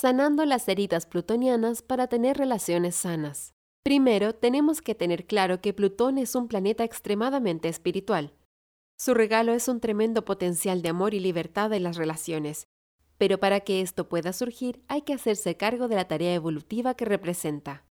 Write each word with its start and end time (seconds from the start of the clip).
sanando 0.00 0.44
las 0.44 0.68
heridas 0.68 1.06
plutonianas 1.06 1.82
para 1.82 2.06
tener 2.06 2.38
relaciones 2.38 2.94
sanas. 2.94 3.52
Primero, 3.82 4.32
tenemos 4.32 4.80
que 4.80 4.94
tener 4.94 5.26
claro 5.26 5.60
que 5.60 5.72
Plutón 5.72 6.18
es 6.18 6.36
un 6.36 6.46
planeta 6.46 6.84
extremadamente 6.84 7.68
espiritual. 7.68 8.32
Su 8.96 9.12
regalo 9.12 9.54
es 9.54 9.66
un 9.66 9.80
tremendo 9.80 10.24
potencial 10.24 10.82
de 10.82 10.90
amor 10.90 11.14
y 11.14 11.20
libertad 11.20 11.72
en 11.72 11.82
las 11.82 11.96
relaciones, 11.96 12.68
pero 13.16 13.40
para 13.40 13.58
que 13.58 13.80
esto 13.80 14.08
pueda 14.08 14.32
surgir 14.32 14.84
hay 14.86 15.02
que 15.02 15.14
hacerse 15.14 15.56
cargo 15.56 15.88
de 15.88 15.96
la 15.96 16.06
tarea 16.06 16.32
evolutiva 16.32 16.94
que 16.94 17.04
representa, 17.04 17.84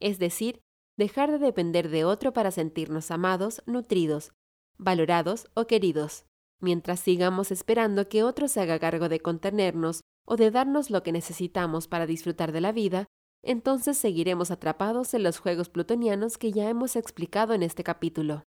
es 0.00 0.18
decir, 0.18 0.60
dejar 0.98 1.32
de 1.32 1.38
depender 1.38 1.88
de 1.88 2.04
otro 2.04 2.34
para 2.34 2.50
sentirnos 2.50 3.10
amados, 3.10 3.62
nutridos, 3.64 4.32
valorados 4.76 5.48
o 5.54 5.66
queridos, 5.66 6.26
mientras 6.60 7.00
sigamos 7.00 7.50
esperando 7.50 8.08
que 8.08 8.22
otro 8.22 8.48
se 8.48 8.60
haga 8.60 8.78
cargo 8.78 9.08
de 9.08 9.20
contenernos 9.20 10.00
o 10.26 10.36
de 10.36 10.50
darnos 10.50 10.90
lo 10.90 11.02
que 11.02 11.12
necesitamos 11.12 11.88
para 11.88 12.06
disfrutar 12.06 12.52
de 12.52 12.60
la 12.60 12.72
vida, 12.72 13.06
entonces 13.42 13.98
seguiremos 13.98 14.50
atrapados 14.50 15.12
en 15.14 15.22
los 15.22 15.38
juegos 15.38 15.68
plutonianos 15.68 16.38
que 16.38 16.50
ya 16.50 16.68
hemos 16.68 16.96
explicado 16.96 17.52
en 17.52 17.62
este 17.62 17.84
capítulo. 17.84 18.44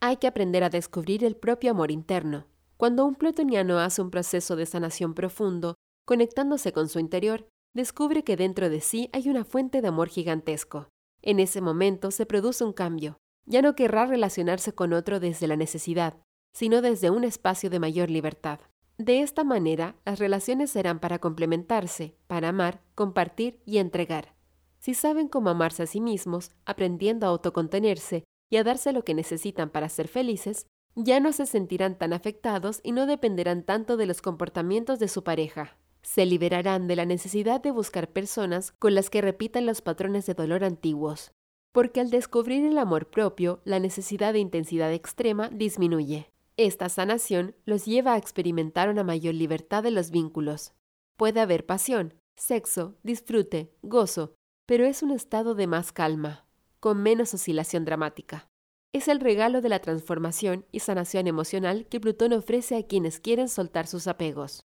Hay 0.00 0.18
que 0.18 0.28
aprender 0.28 0.62
a 0.62 0.70
descubrir 0.70 1.24
el 1.24 1.36
propio 1.36 1.72
amor 1.72 1.90
interno. 1.90 2.46
Cuando 2.76 3.04
un 3.04 3.16
plutoniano 3.16 3.80
hace 3.80 4.00
un 4.00 4.10
proceso 4.10 4.54
de 4.54 4.64
sanación 4.64 5.14
profundo, 5.14 5.74
conectándose 6.06 6.72
con 6.72 6.88
su 6.88 7.00
interior, 7.00 7.48
descubre 7.74 8.22
que 8.22 8.36
dentro 8.36 8.70
de 8.70 8.80
sí 8.80 9.10
hay 9.12 9.28
una 9.28 9.44
fuente 9.44 9.82
de 9.82 9.88
amor 9.88 10.08
gigantesco. 10.08 10.88
En 11.20 11.40
ese 11.40 11.60
momento 11.60 12.12
se 12.12 12.26
produce 12.26 12.64
un 12.64 12.72
cambio. 12.72 13.18
Ya 13.44 13.60
no 13.60 13.74
querrá 13.74 14.06
relacionarse 14.06 14.72
con 14.72 14.92
otro 14.92 15.18
desde 15.18 15.48
la 15.48 15.56
necesidad, 15.56 16.22
sino 16.52 16.82
desde 16.82 17.10
un 17.10 17.24
espacio 17.24 17.70
de 17.70 17.78
mayor 17.78 18.10
libertad. 18.10 18.60
De 18.98 19.22
esta 19.22 19.44
manera, 19.44 19.94
las 20.04 20.18
relaciones 20.18 20.70
serán 20.70 20.98
para 20.98 21.20
complementarse, 21.20 22.16
para 22.26 22.48
amar, 22.48 22.82
compartir 22.94 23.60
y 23.64 23.78
entregar. 23.78 24.34
Si 24.78 24.94
saben 24.94 25.28
cómo 25.28 25.50
amarse 25.50 25.84
a 25.84 25.86
sí 25.86 26.00
mismos, 26.00 26.50
aprendiendo 26.64 27.26
a 27.26 27.30
autocontenerse 27.30 28.24
y 28.50 28.56
a 28.56 28.64
darse 28.64 28.92
lo 28.92 29.04
que 29.04 29.14
necesitan 29.14 29.70
para 29.70 29.88
ser 29.88 30.08
felices, 30.08 30.66
ya 30.96 31.20
no 31.20 31.32
se 31.32 31.46
sentirán 31.46 31.96
tan 31.96 32.12
afectados 32.12 32.80
y 32.82 32.90
no 32.92 33.06
dependerán 33.06 33.62
tanto 33.62 33.96
de 33.96 34.06
los 34.06 34.20
comportamientos 34.20 34.98
de 34.98 35.08
su 35.08 35.22
pareja. 35.22 35.76
Se 36.02 36.26
liberarán 36.26 36.88
de 36.88 36.96
la 36.96 37.04
necesidad 37.04 37.60
de 37.60 37.70
buscar 37.70 38.08
personas 38.08 38.72
con 38.78 38.94
las 38.94 39.10
que 39.10 39.20
repitan 39.20 39.66
los 39.66 39.80
patrones 39.80 40.26
de 40.26 40.34
dolor 40.34 40.64
antiguos, 40.64 41.32
porque 41.72 42.00
al 42.00 42.10
descubrir 42.10 42.64
el 42.64 42.78
amor 42.78 43.10
propio, 43.10 43.60
la 43.64 43.78
necesidad 43.78 44.32
de 44.32 44.40
intensidad 44.40 44.92
extrema 44.92 45.48
disminuye. 45.50 46.32
Esta 46.58 46.88
sanación 46.88 47.54
los 47.66 47.84
lleva 47.84 48.14
a 48.14 48.16
experimentar 48.16 48.88
una 48.88 49.04
mayor 49.04 49.32
libertad 49.32 49.84
de 49.84 49.92
los 49.92 50.10
vínculos. 50.10 50.72
Puede 51.16 51.38
haber 51.38 51.64
pasión, 51.64 52.14
sexo, 52.36 52.98
disfrute, 53.04 53.72
gozo, 53.82 54.34
pero 54.66 54.84
es 54.84 55.04
un 55.04 55.12
estado 55.12 55.54
de 55.54 55.68
más 55.68 55.92
calma, 55.92 56.48
con 56.80 57.00
menos 57.00 57.32
oscilación 57.32 57.84
dramática. 57.84 58.48
Es 58.92 59.06
el 59.06 59.20
regalo 59.20 59.60
de 59.60 59.68
la 59.68 59.78
transformación 59.78 60.66
y 60.72 60.80
sanación 60.80 61.28
emocional 61.28 61.86
que 61.86 62.00
Plutón 62.00 62.32
ofrece 62.32 62.76
a 62.76 62.84
quienes 62.84 63.20
quieren 63.20 63.48
soltar 63.48 63.86
sus 63.86 64.08
apegos. 64.08 64.62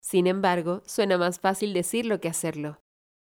Sin 0.00 0.28
embargo, 0.28 0.84
suena 0.86 1.18
más 1.18 1.40
fácil 1.40 1.72
decirlo 1.72 2.20
que 2.20 2.28
hacerlo. 2.28 2.78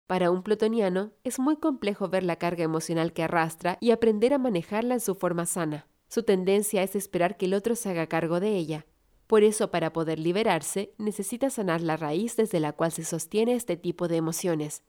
Para 0.07 0.31
un 0.31 0.43
plutoniano 0.43 1.13
es 1.25 1.39
muy 1.39 1.57
complejo 1.57 2.11
ver 2.11 2.25
la 2.25 2.37
carga 2.37 2.63
emocional 2.63 3.15
que 3.15 3.23
arrastra 3.23 3.79
y 3.81 3.91
aprender 3.91 4.35
a 4.35 4.39
manejarla 4.39 4.93
en 4.93 5.01
su 5.01 5.15
forma 5.15 5.47
sana. 5.47 5.87
Su 6.13 6.25
tendencia 6.25 6.83
es 6.83 6.95
esperar 6.95 7.39
que 7.39 7.47
el 7.47 7.55
otro 7.55 7.75
se 7.75 7.89
haga 7.89 8.07
cargo 8.07 8.39
de 8.39 8.55
ella. 8.55 8.85
Por 9.27 9.45
eso, 9.45 9.71
para 9.71 9.95
poder 9.95 10.19
liberarse, 10.19 10.93
necesita 10.99 11.49
sanar 11.49 11.81
la 11.81 11.97
raíz 11.97 12.37
desde 12.37 12.61
la 12.61 12.75
cual 12.75 12.93
se 12.93 13.03
sostiene 13.03 13.55
este 13.55 13.79
tipo 13.79 14.09
de 14.09 14.19
emociones. 14.19 14.83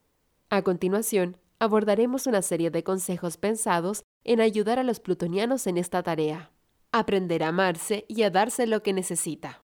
A 0.49 0.63
continuación, 0.63 1.37
abordaremos 1.59 2.27
una 2.27 2.41
serie 2.41 2.71
de 2.71 2.83
consejos 2.83 3.37
pensados 3.37 4.03
en 4.25 4.41
ayudar 4.41 4.79
a 4.79 4.83
los 4.83 4.99
plutonianos 4.99 5.65
en 5.65 5.77
esta 5.77 6.03
tarea. 6.03 6.51
Aprender 6.91 7.43
a 7.43 7.47
amarse 7.47 8.03
y 8.09 8.23
a 8.23 8.29
darse 8.29 8.67
lo 8.67 8.83
que 8.83 8.91
necesita. 8.91 9.63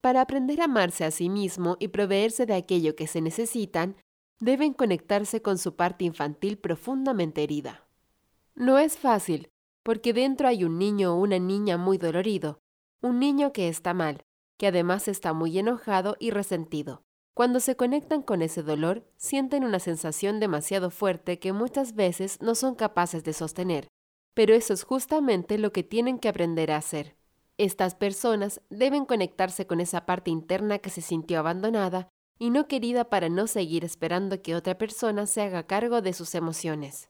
Para 0.00 0.22
aprender 0.22 0.62
a 0.62 0.64
amarse 0.64 1.04
a 1.04 1.10
sí 1.10 1.28
mismo 1.28 1.76
y 1.78 1.88
proveerse 1.88 2.46
de 2.46 2.54
aquello 2.54 2.96
que 2.96 3.06
se 3.06 3.20
necesitan, 3.20 3.96
deben 4.40 4.72
conectarse 4.72 5.42
con 5.42 5.58
su 5.58 5.76
parte 5.76 6.06
infantil 6.06 6.56
profundamente 6.56 7.42
herida. 7.42 7.86
No 8.54 8.78
es 8.78 8.96
fácil, 8.96 9.50
porque 9.86 10.12
dentro 10.12 10.48
hay 10.48 10.64
un 10.64 10.80
niño 10.80 11.14
o 11.14 11.16
una 11.16 11.38
niña 11.38 11.76
muy 11.76 11.96
dolorido, 11.96 12.58
un 13.02 13.20
niño 13.20 13.52
que 13.52 13.68
está 13.68 13.94
mal, 13.94 14.24
que 14.58 14.66
además 14.66 15.06
está 15.06 15.32
muy 15.32 15.56
enojado 15.60 16.16
y 16.18 16.32
resentido. 16.32 17.04
Cuando 17.34 17.60
se 17.60 17.76
conectan 17.76 18.22
con 18.22 18.42
ese 18.42 18.64
dolor, 18.64 19.08
sienten 19.16 19.62
una 19.62 19.78
sensación 19.78 20.40
demasiado 20.40 20.90
fuerte 20.90 21.38
que 21.38 21.52
muchas 21.52 21.94
veces 21.94 22.42
no 22.42 22.56
son 22.56 22.74
capaces 22.74 23.22
de 23.22 23.32
sostener. 23.32 23.86
Pero 24.34 24.54
eso 24.54 24.74
es 24.74 24.82
justamente 24.82 25.56
lo 25.56 25.70
que 25.70 25.84
tienen 25.84 26.18
que 26.18 26.30
aprender 26.30 26.72
a 26.72 26.78
hacer. 26.78 27.16
Estas 27.56 27.94
personas 27.94 28.60
deben 28.70 29.04
conectarse 29.04 29.68
con 29.68 29.78
esa 29.78 30.04
parte 30.04 30.32
interna 30.32 30.80
que 30.80 30.90
se 30.90 31.00
sintió 31.00 31.38
abandonada 31.38 32.08
y 32.40 32.50
no 32.50 32.66
querida 32.66 33.08
para 33.08 33.28
no 33.28 33.46
seguir 33.46 33.84
esperando 33.84 34.42
que 34.42 34.56
otra 34.56 34.78
persona 34.78 35.26
se 35.26 35.42
haga 35.42 35.68
cargo 35.68 36.02
de 36.02 36.12
sus 36.12 36.34
emociones. 36.34 37.08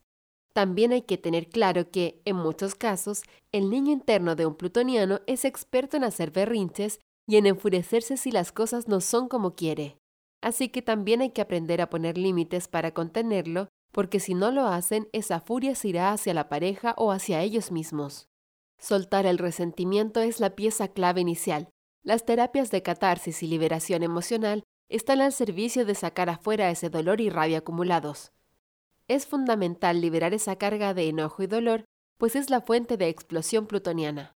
También 0.56 0.92
hay 0.92 1.02
que 1.02 1.18
tener 1.18 1.50
claro 1.50 1.90
que, 1.90 2.22
en 2.24 2.36
muchos 2.36 2.74
casos, 2.74 3.24
el 3.52 3.68
niño 3.68 3.92
interno 3.92 4.36
de 4.36 4.46
un 4.46 4.54
plutoniano 4.54 5.20
es 5.26 5.44
experto 5.44 5.98
en 5.98 6.04
hacer 6.04 6.30
berrinches 6.30 6.98
y 7.28 7.36
en 7.36 7.44
enfurecerse 7.44 8.16
si 8.16 8.30
las 8.30 8.52
cosas 8.52 8.88
no 8.88 9.02
son 9.02 9.28
como 9.28 9.54
quiere. 9.54 9.98
Así 10.40 10.70
que 10.70 10.80
también 10.80 11.20
hay 11.20 11.28
que 11.28 11.42
aprender 11.42 11.82
a 11.82 11.90
poner 11.90 12.16
límites 12.16 12.68
para 12.68 12.94
contenerlo, 12.94 13.68
porque 13.92 14.18
si 14.18 14.32
no 14.32 14.50
lo 14.50 14.66
hacen, 14.66 15.10
esa 15.12 15.40
furia 15.40 15.74
se 15.74 15.88
irá 15.88 16.10
hacia 16.10 16.32
la 16.32 16.48
pareja 16.48 16.94
o 16.96 17.12
hacia 17.12 17.42
ellos 17.42 17.70
mismos. 17.70 18.30
Soltar 18.78 19.26
el 19.26 19.36
resentimiento 19.36 20.20
es 20.20 20.40
la 20.40 20.56
pieza 20.56 20.88
clave 20.88 21.20
inicial. 21.20 21.68
Las 22.02 22.24
terapias 22.24 22.70
de 22.70 22.82
catarsis 22.82 23.42
y 23.42 23.46
liberación 23.46 24.02
emocional 24.02 24.64
están 24.88 25.20
al 25.20 25.34
servicio 25.34 25.84
de 25.84 25.94
sacar 25.94 26.30
afuera 26.30 26.70
ese 26.70 26.88
dolor 26.88 27.20
y 27.20 27.28
rabia 27.28 27.58
acumulados. 27.58 28.32
Es 29.08 29.26
fundamental 29.26 30.00
liberar 30.00 30.34
esa 30.34 30.56
carga 30.56 30.92
de 30.92 31.08
enojo 31.08 31.42
y 31.42 31.46
dolor, 31.46 31.84
pues 32.18 32.34
es 32.34 32.50
la 32.50 32.60
fuente 32.60 32.96
de 32.96 33.08
explosión 33.08 33.66
plutoniana. 33.66 34.32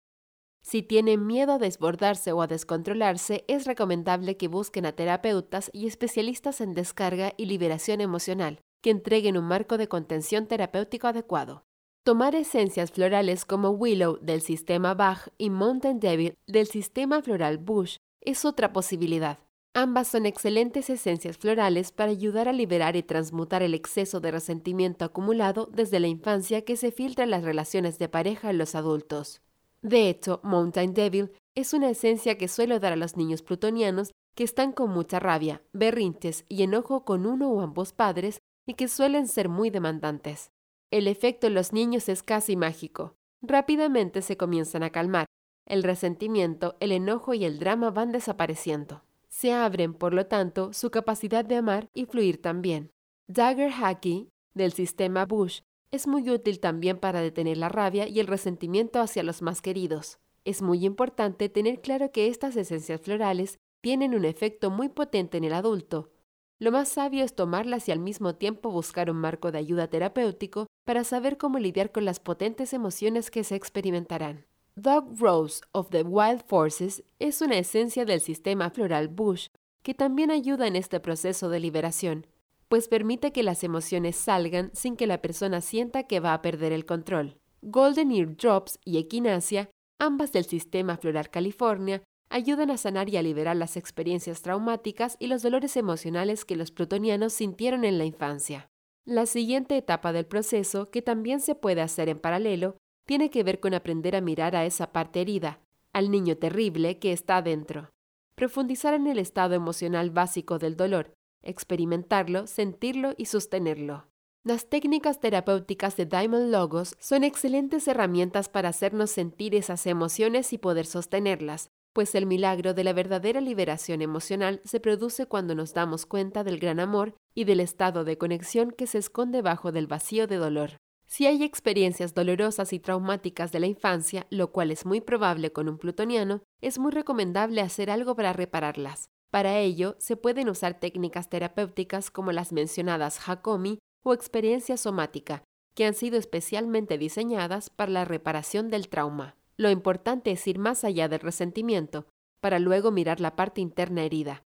Si 0.61 0.83
tienen 0.83 1.25
miedo 1.25 1.53
a 1.53 1.59
desbordarse 1.59 2.33
o 2.33 2.41
a 2.41 2.47
descontrolarse, 2.47 3.45
es 3.47 3.65
recomendable 3.65 4.35
que 4.35 4.49
busquen 4.49 4.85
a 4.85 4.91
terapeutas 4.91 5.69
y 5.71 5.87
especialistas 5.87 6.59
en 6.59 6.73
descarga 6.73 7.33
y 7.37 7.45
liberación 7.45 8.01
emocional, 8.01 8.59
que 8.83 8.89
entreguen 8.89 9.37
un 9.37 9.45
marco 9.45 9.77
de 9.77 9.87
contención 9.87 10.47
terapéutico 10.47 11.07
adecuado. 11.07 11.63
Tomar 12.03 12.35
esencias 12.35 12.91
florales 12.91 13.45
como 13.45 13.69
Willow 13.69 14.19
del 14.21 14.41
sistema 14.41 14.93
Bach 14.93 15.29
y 15.37 15.49
Mountain 15.49 16.01
Devil 16.01 16.35
del 16.47 16.67
sistema 16.67 17.21
floral 17.21 17.57
Bush 17.57 17.97
es 18.21 18.43
otra 18.43 18.73
posibilidad. 18.73 19.39
Ambas 19.79 20.07
son 20.07 20.25
excelentes 20.25 20.89
esencias 20.89 21.37
florales 21.37 21.91
para 21.91 22.09
ayudar 22.09 22.47
a 22.47 22.51
liberar 22.51 22.95
y 22.95 23.03
transmutar 23.03 23.61
el 23.61 23.75
exceso 23.75 24.19
de 24.19 24.31
resentimiento 24.31 25.05
acumulado 25.05 25.69
desde 25.71 25.99
la 25.99 26.07
infancia 26.07 26.65
que 26.65 26.75
se 26.75 26.91
filtra 26.91 27.25
en 27.25 27.29
las 27.29 27.43
relaciones 27.43 27.99
de 27.99 28.09
pareja 28.09 28.49
en 28.49 28.57
los 28.57 28.73
adultos. 28.73 29.43
De 29.83 30.09
hecho, 30.09 30.39
Mountain 30.41 30.95
Devil 30.95 31.31
es 31.53 31.75
una 31.75 31.91
esencia 31.91 32.39
que 32.39 32.47
suelo 32.47 32.79
dar 32.79 32.93
a 32.93 32.95
los 32.95 33.17
niños 33.17 33.43
plutonianos 33.43 34.13
que 34.33 34.43
están 34.43 34.71
con 34.71 34.89
mucha 34.89 35.19
rabia, 35.19 35.61
berrinches 35.73 36.43
y 36.49 36.63
enojo 36.63 37.05
con 37.05 37.27
uno 37.27 37.51
o 37.51 37.61
ambos 37.61 37.93
padres 37.93 38.39
y 38.65 38.73
que 38.73 38.87
suelen 38.87 39.27
ser 39.27 39.47
muy 39.47 39.69
demandantes. 39.69 40.49
El 40.89 41.07
efecto 41.07 41.45
en 41.45 41.53
los 41.53 41.71
niños 41.71 42.09
es 42.09 42.23
casi 42.23 42.55
mágico. 42.55 43.13
Rápidamente 43.43 44.23
se 44.23 44.37
comienzan 44.37 44.81
a 44.81 44.89
calmar. 44.89 45.27
El 45.67 45.83
resentimiento, 45.83 46.77
el 46.79 46.91
enojo 46.93 47.35
y 47.35 47.45
el 47.45 47.59
drama 47.59 47.91
van 47.91 48.11
desapareciendo 48.11 49.03
se 49.37 49.53
abren, 49.53 49.93
por 49.93 50.15
lo 50.15 50.25
tanto, 50.25 50.73
su 50.73 50.89
capacidad 50.89 51.45
de 51.45 51.57
amar 51.57 51.91
y 51.93 52.05
fluir 52.05 52.41
también. 52.41 52.91
Dagger 53.27 53.69
Hacky, 53.71 54.31
del 54.55 54.73
sistema 54.73 55.27
Bush, 55.27 55.59
es 55.91 56.07
muy 56.07 56.27
útil 56.31 56.59
también 56.59 56.97
para 56.97 57.21
detener 57.21 57.57
la 57.57 57.69
rabia 57.69 58.07
y 58.07 58.19
el 58.19 58.25
resentimiento 58.25 58.99
hacia 58.99 59.21
los 59.21 59.43
más 59.43 59.61
queridos. 59.61 60.17
Es 60.43 60.63
muy 60.63 60.83
importante 60.83 61.49
tener 61.49 61.81
claro 61.81 62.11
que 62.11 62.29
estas 62.29 62.55
esencias 62.55 62.99
florales 62.99 63.59
tienen 63.81 64.15
un 64.15 64.25
efecto 64.25 64.71
muy 64.71 64.89
potente 64.89 65.37
en 65.37 65.43
el 65.43 65.53
adulto. 65.53 66.09
Lo 66.57 66.71
más 66.71 66.89
sabio 66.89 67.23
es 67.23 67.35
tomarlas 67.35 67.87
y 67.87 67.91
al 67.91 67.99
mismo 67.99 68.37
tiempo 68.37 68.71
buscar 68.71 69.11
un 69.11 69.17
marco 69.17 69.51
de 69.51 69.59
ayuda 69.59 69.87
terapéutico 69.87 70.65
para 70.83 71.03
saber 71.03 71.37
cómo 71.37 71.59
lidiar 71.59 71.91
con 71.91 72.05
las 72.05 72.19
potentes 72.19 72.73
emociones 72.73 73.29
que 73.29 73.43
se 73.43 73.53
experimentarán. 73.53 74.47
Dog 74.79 75.19
Rose 75.19 75.61
of 75.71 75.89
the 75.89 76.03
Wild 76.03 76.43
Forces 76.45 77.03
es 77.17 77.41
una 77.41 77.57
esencia 77.57 78.05
del 78.05 78.21
sistema 78.21 78.69
floral 78.69 79.07
Bush 79.07 79.47
que 79.81 79.95
también 79.95 80.29
ayuda 80.29 80.67
en 80.67 80.75
este 80.75 80.99
proceso 80.99 81.49
de 81.49 81.59
liberación, 81.59 82.27
pues 82.67 82.87
permite 82.87 83.31
que 83.31 83.41
las 83.41 83.63
emociones 83.63 84.15
salgan 84.17 84.69
sin 84.75 84.95
que 84.95 85.07
la 85.07 85.19
persona 85.19 85.61
sienta 85.61 86.03
que 86.03 86.19
va 86.19 86.35
a 86.35 86.43
perder 86.43 86.73
el 86.73 86.85
control. 86.85 87.39
Golden 87.63 88.11
Ear 88.11 88.37
Drops 88.37 88.77
y 88.85 88.99
Equinacia, 88.99 89.71
ambas 89.97 90.31
del 90.31 90.45
sistema 90.45 90.95
floral 90.97 91.31
California, 91.31 92.03
ayudan 92.29 92.69
a 92.69 92.77
sanar 92.77 93.09
y 93.09 93.17
a 93.17 93.23
liberar 93.23 93.55
las 93.55 93.77
experiencias 93.77 94.43
traumáticas 94.43 95.17
y 95.19 95.25
los 95.25 95.41
dolores 95.41 95.75
emocionales 95.75 96.45
que 96.45 96.55
los 96.55 96.69
plutonianos 96.69 97.33
sintieron 97.33 97.83
en 97.83 97.97
la 97.97 98.05
infancia. 98.05 98.69
La 99.05 99.25
siguiente 99.25 99.75
etapa 99.75 100.13
del 100.13 100.27
proceso, 100.27 100.91
que 100.91 101.01
también 101.01 101.39
se 101.39 101.55
puede 101.55 101.81
hacer 101.81 102.09
en 102.09 102.19
paralelo, 102.19 102.77
tiene 103.07 103.31
que 103.31 103.41
ver 103.41 103.59
con 103.59 103.73
aprender 103.73 104.15
a 104.15 104.21
mirar 104.21 104.55
a 104.55 104.65
esa 104.65 104.91
parte 104.91 105.21
herida, 105.21 105.59
al 105.93 106.11
niño 106.11 106.37
terrible 106.37 106.99
que 106.99 107.13
está 107.13 107.37
adentro. 107.37 107.89
Profundizar 108.35 108.93
en 108.93 109.07
el 109.07 109.17
estado 109.17 109.55
emocional 109.55 110.11
básico 110.11 110.59
del 110.59 110.75
dolor, 110.75 111.13
experimentarlo, 111.41 112.45
sentirlo 112.45 113.13
y 113.17 113.25
sostenerlo. 113.25 114.05
Las 114.43 114.69
técnicas 114.69 115.19
terapéuticas 115.19 115.95
de 115.95 116.05
Diamond 116.05 116.51
Logos 116.51 116.95
son 116.99 117.23
excelentes 117.23 117.87
herramientas 117.87 118.49
para 118.49 118.69
hacernos 118.69 119.09
sentir 119.09 119.55
esas 119.55 119.87
emociones 119.87 120.51
y 120.51 120.57
poder 120.57 120.85
sostenerlas, 120.85 121.69
pues 121.93 122.13
el 122.13 122.25
milagro 122.25 122.73
de 122.73 122.83
la 122.83 122.93
verdadera 122.93 123.39
liberación 123.39 124.01
emocional 124.01 124.61
se 124.65 124.81
produce 124.81 125.25
cuando 125.25 125.55
nos 125.55 125.73
damos 125.73 126.05
cuenta 126.05 126.43
del 126.43 126.59
gran 126.59 126.81
amor 126.81 127.15
y 127.33 127.45
del 127.45 127.61
estado 127.61 128.03
de 128.03 128.17
conexión 128.17 128.71
que 128.71 128.85
se 128.85 128.97
esconde 128.97 129.41
bajo 129.41 129.71
del 129.71 129.87
vacío 129.87 130.27
de 130.27 130.35
dolor. 130.35 130.77
Si 131.07 131.25
hay 131.25 131.43
experiencias 131.43 132.13
dolorosas 132.13 132.73
y 132.73 132.79
traumáticas 132.79 133.51
de 133.53 133.61
la 133.61 133.67
infancia, 133.67 134.27
lo 134.29 134.51
cual 134.51 134.71
es 134.71 134.85
muy 134.85 134.99
probable 134.99 135.53
con 135.53 135.69
un 135.69 135.77
plutoniano, 135.77 136.43
es 136.61 136.79
muy 136.79 136.91
recomendable 136.91 137.61
hacer 137.61 137.89
algo 137.89 138.15
para 138.15 138.33
repararlas. 138.33 139.09
Para 139.31 139.57
ello, 139.57 139.95
se 139.99 140.17
pueden 140.17 140.49
usar 140.49 140.79
técnicas 140.79 141.29
terapéuticas 141.29 142.11
como 142.11 142.33
las 142.33 142.51
mencionadas 142.51 143.27
Hakomi 143.27 143.79
o 144.03 144.13
experiencia 144.13 144.75
somática, 144.77 145.43
que 145.75 145.85
han 145.85 145.93
sido 145.93 146.17
especialmente 146.17 146.97
diseñadas 146.97 147.69
para 147.69 147.91
la 147.91 148.05
reparación 148.05 148.69
del 148.69 148.89
trauma. 148.89 149.35
Lo 149.55 149.69
importante 149.69 150.31
es 150.31 150.45
ir 150.45 150.59
más 150.59 150.83
allá 150.83 151.07
del 151.07 151.21
resentimiento, 151.21 152.05
para 152.41 152.59
luego 152.59 152.91
mirar 152.91 153.19
la 153.21 153.35
parte 153.35 153.61
interna 153.61 154.03
herida. 154.03 154.43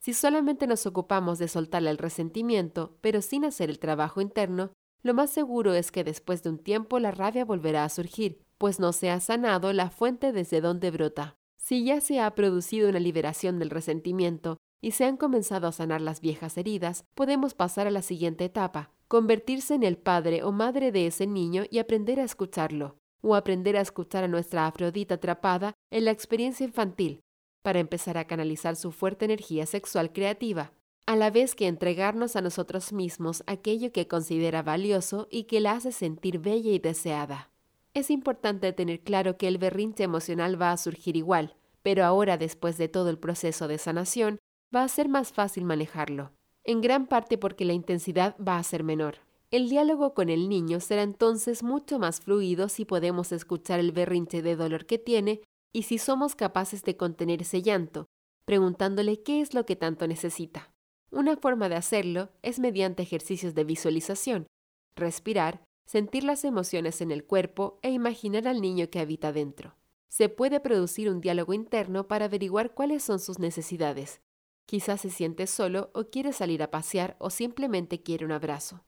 Si 0.00 0.14
solamente 0.14 0.66
nos 0.66 0.86
ocupamos 0.86 1.38
de 1.38 1.48
soltar 1.48 1.84
el 1.86 1.98
resentimiento, 1.98 2.98
pero 3.00 3.20
sin 3.22 3.44
hacer 3.44 3.70
el 3.70 3.78
trabajo 3.78 4.20
interno, 4.20 4.72
lo 5.04 5.12
más 5.12 5.30
seguro 5.30 5.74
es 5.74 5.92
que 5.92 6.02
después 6.02 6.42
de 6.42 6.48
un 6.48 6.58
tiempo 6.58 6.98
la 6.98 7.10
rabia 7.10 7.44
volverá 7.44 7.84
a 7.84 7.90
surgir, 7.90 8.40
pues 8.56 8.80
no 8.80 8.94
se 8.94 9.10
ha 9.10 9.20
sanado 9.20 9.72
la 9.74 9.90
fuente 9.90 10.32
desde 10.32 10.62
donde 10.62 10.90
brota. 10.90 11.36
Si 11.58 11.84
ya 11.84 12.00
se 12.00 12.20
ha 12.20 12.34
producido 12.34 12.88
una 12.88 13.00
liberación 13.00 13.58
del 13.58 13.68
resentimiento 13.68 14.56
y 14.82 14.92
se 14.92 15.04
han 15.04 15.18
comenzado 15.18 15.66
a 15.66 15.72
sanar 15.72 16.00
las 16.00 16.22
viejas 16.22 16.56
heridas, 16.56 17.04
podemos 17.14 17.52
pasar 17.52 17.86
a 17.86 17.90
la 17.90 18.00
siguiente 18.00 18.46
etapa, 18.46 18.92
convertirse 19.06 19.74
en 19.74 19.82
el 19.82 19.98
padre 19.98 20.42
o 20.42 20.52
madre 20.52 20.90
de 20.90 21.06
ese 21.06 21.26
niño 21.26 21.64
y 21.70 21.80
aprender 21.80 22.18
a 22.18 22.24
escucharlo 22.24 22.96
o 23.20 23.34
aprender 23.34 23.76
a 23.76 23.82
escuchar 23.82 24.24
a 24.24 24.28
nuestra 24.28 24.66
Afrodita 24.66 25.16
atrapada 25.16 25.74
en 25.90 26.06
la 26.06 26.10
experiencia 26.12 26.64
infantil, 26.64 27.20
para 27.62 27.78
empezar 27.78 28.16
a 28.16 28.26
canalizar 28.26 28.76
su 28.76 28.90
fuerte 28.90 29.26
energía 29.26 29.66
sexual 29.66 30.12
creativa, 30.12 30.72
a 31.06 31.16
la 31.16 31.30
vez 31.30 31.54
que 31.54 31.66
entregarnos 31.66 32.34
a 32.34 32.40
nosotros 32.40 32.92
mismos 32.92 33.42
aquello 33.46 33.92
que 33.92 34.08
considera 34.08 34.62
valioso 34.62 35.28
y 35.30 35.44
que 35.44 35.60
la 35.60 35.72
hace 35.72 35.92
sentir 35.92 36.38
bella 36.38 36.70
y 36.70 36.78
deseada. 36.78 37.50
Es 37.92 38.10
importante 38.10 38.72
tener 38.72 39.00
claro 39.00 39.36
que 39.36 39.46
el 39.46 39.58
berrinche 39.58 40.02
emocional 40.02 40.60
va 40.60 40.72
a 40.72 40.76
surgir 40.76 41.16
igual, 41.16 41.56
pero 41.82 42.04
ahora 42.04 42.38
después 42.38 42.78
de 42.78 42.88
todo 42.88 43.10
el 43.10 43.18
proceso 43.18 43.68
de 43.68 43.78
sanación, 43.78 44.38
va 44.74 44.82
a 44.82 44.88
ser 44.88 45.08
más 45.08 45.32
fácil 45.32 45.64
manejarlo, 45.64 46.32
en 46.64 46.80
gran 46.80 47.06
parte 47.06 47.38
porque 47.38 47.64
la 47.64 47.74
intensidad 47.74 48.34
va 48.36 48.58
a 48.58 48.62
ser 48.62 48.82
menor. 48.82 49.18
El 49.50 49.68
diálogo 49.68 50.14
con 50.14 50.30
el 50.30 50.48
niño 50.48 50.80
será 50.80 51.02
entonces 51.02 51.62
mucho 51.62 51.98
más 51.98 52.20
fluido 52.20 52.68
si 52.68 52.84
podemos 52.84 53.30
escuchar 53.30 53.78
el 53.78 53.92
berrinche 53.92 54.42
de 54.42 54.56
dolor 54.56 54.86
que 54.86 54.98
tiene 54.98 55.42
y 55.72 55.82
si 55.82 55.98
somos 55.98 56.34
capaces 56.34 56.82
de 56.82 56.96
contener 56.96 57.42
ese 57.42 57.62
llanto, 57.62 58.06
preguntándole 58.46 59.22
qué 59.22 59.40
es 59.40 59.54
lo 59.54 59.64
que 59.64 59.76
tanto 59.76 60.08
necesita. 60.08 60.73
Una 61.14 61.36
forma 61.36 61.68
de 61.68 61.76
hacerlo 61.76 62.30
es 62.42 62.58
mediante 62.58 63.04
ejercicios 63.04 63.54
de 63.54 63.62
visualización, 63.62 64.48
respirar, 64.96 65.62
sentir 65.86 66.24
las 66.24 66.44
emociones 66.44 67.00
en 67.00 67.12
el 67.12 67.24
cuerpo 67.24 67.78
e 67.82 67.92
imaginar 67.92 68.48
al 68.48 68.60
niño 68.60 68.90
que 68.90 68.98
habita 68.98 69.32
dentro. 69.32 69.76
Se 70.08 70.28
puede 70.28 70.58
producir 70.58 71.08
un 71.08 71.20
diálogo 71.20 71.54
interno 71.54 72.08
para 72.08 72.24
averiguar 72.24 72.74
cuáles 72.74 73.04
son 73.04 73.20
sus 73.20 73.38
necesidades. 73.38 74.22
Quizás 74.66 75.02
se 75.02 75.10
siente 75.10 75.46
solo 75.46 75.92
o 75.94 76.10
quiere 76.10 76.32
salir 76.32 76.64
a 76.64 76.72
pasear 76.72 77.14
o 77.20 77.30
simplemente 77.30 78.02
quiere 78.02 78.24
un 78.24 78.32
abrazo. 78.32 78.82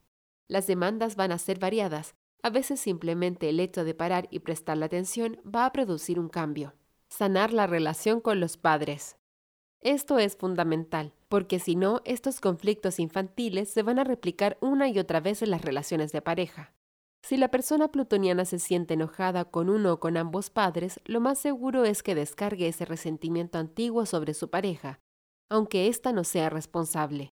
Las 0.49 0.67
demandas 0.67 1.14
van 1.14 1.31
a 1.31 1.38
ser 1.38 1.61
variadas. 1.61 2.17
A 2.43 2.50
veces 2.50 2.81
simplemente 2.81 3.49
el 3.49 3.61
hecho 3.61 3.84
de 3.84 3.94
parar 3.94 4.26
y 4.32 4.40
prestar 4.40 4.78
la 4.78 4.87
atención 4.87 5.40
va 5.46 5.64
a 5.64 5.70
producir 5.73 6.19
un 6.19 6.28
cambio. 6.28 6.75
Sanar 7.08 7.52
la 7.52 7.69
relación 7.69 8.20
con 8.20 8.40
los 8.40 8.56
padres. 8.56 9.15
Esto 9.86 10.18
es 10.18 10.36
fundamental, 10.36 11.12
porque 11.28 11.60
si 11.60 11.76
no, 11.76 12.00
estos 12.04 12.40
conflictos 12.40 12.98
infantiles 12.98 13.70
se 13.70 13.84
van 13.84 14.00
a 14.00 14.02
replicar 14.02 14.58
una 14.60 14.88
y 14.88 14.98
otra 14.98 15.20
vez 15.20 15.42
en 15.42 15.50
las 15.52 15.62
relaciones 15.62 16.10
de 16.10 16.20
pareja. 16.20 16.74
Si 17.22 17.36
la 17.36 17.52
persona 17.52 17.92
plutoniana 17.92 18.44
se 18.46 18.58
siente 18.58 18.94
enojada 18.94 19.44
con 19.44 19.70
uno 19.70 19.92
o 19.92 20.00
con 20.00 20.16
ambos 20.16 20.50
padres, 20.50 20.98
lo 21.04 21.20
más 21.20 21.38
seguro 21.38 21.84
es 21.84 22.02
que 22.02 22.16
descargue 22.16 22.66
ese 22.66 22.84
resentimiento 22.84 23.58
antiguo 23.58 24.06
sobre 24.06 24.34
su 24.34 24.50
pareja, 24.50 24.98
aunque 25.48 25.86
ésta 25.86 26.10
no 26.10 26.24
sea 26.24 26.50
responsable. 26.50 27.30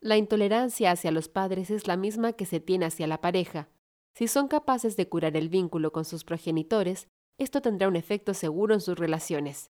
La 0.00 0.16
intolerancia 0.16 0.90
hacia 0.90 1.12
los 1.12 1.28
padres 1.28 1.68
es 1.68 1.86
la 1.86 1.98
misma 1.98 2.32
que 2.32 2.46
se 2.46 2.60
tiene 2.60 2.86
hacia 2.86 3.06
la 3.06 3.20
pareja. 3.20 3.68
Si 4.14 4.26
son 4.26 4.48
capaces 4.48 4.96
de 4.96 5.10
curar 5.10 5.36
el 5.36 5.50
vínculo 5.50 5.92
con 5.92 6.06
sus 6.06 6.24
progenitores, 6.24 7.08
esto 7.36 7.60
tendrá 7.60 7.88
un 7.88 7.96
efecto 7.96 8.32
seguro 8.32 8.72
en 8.72 8.80
sus 8.80 8.98
relaciones. 8.98 9.70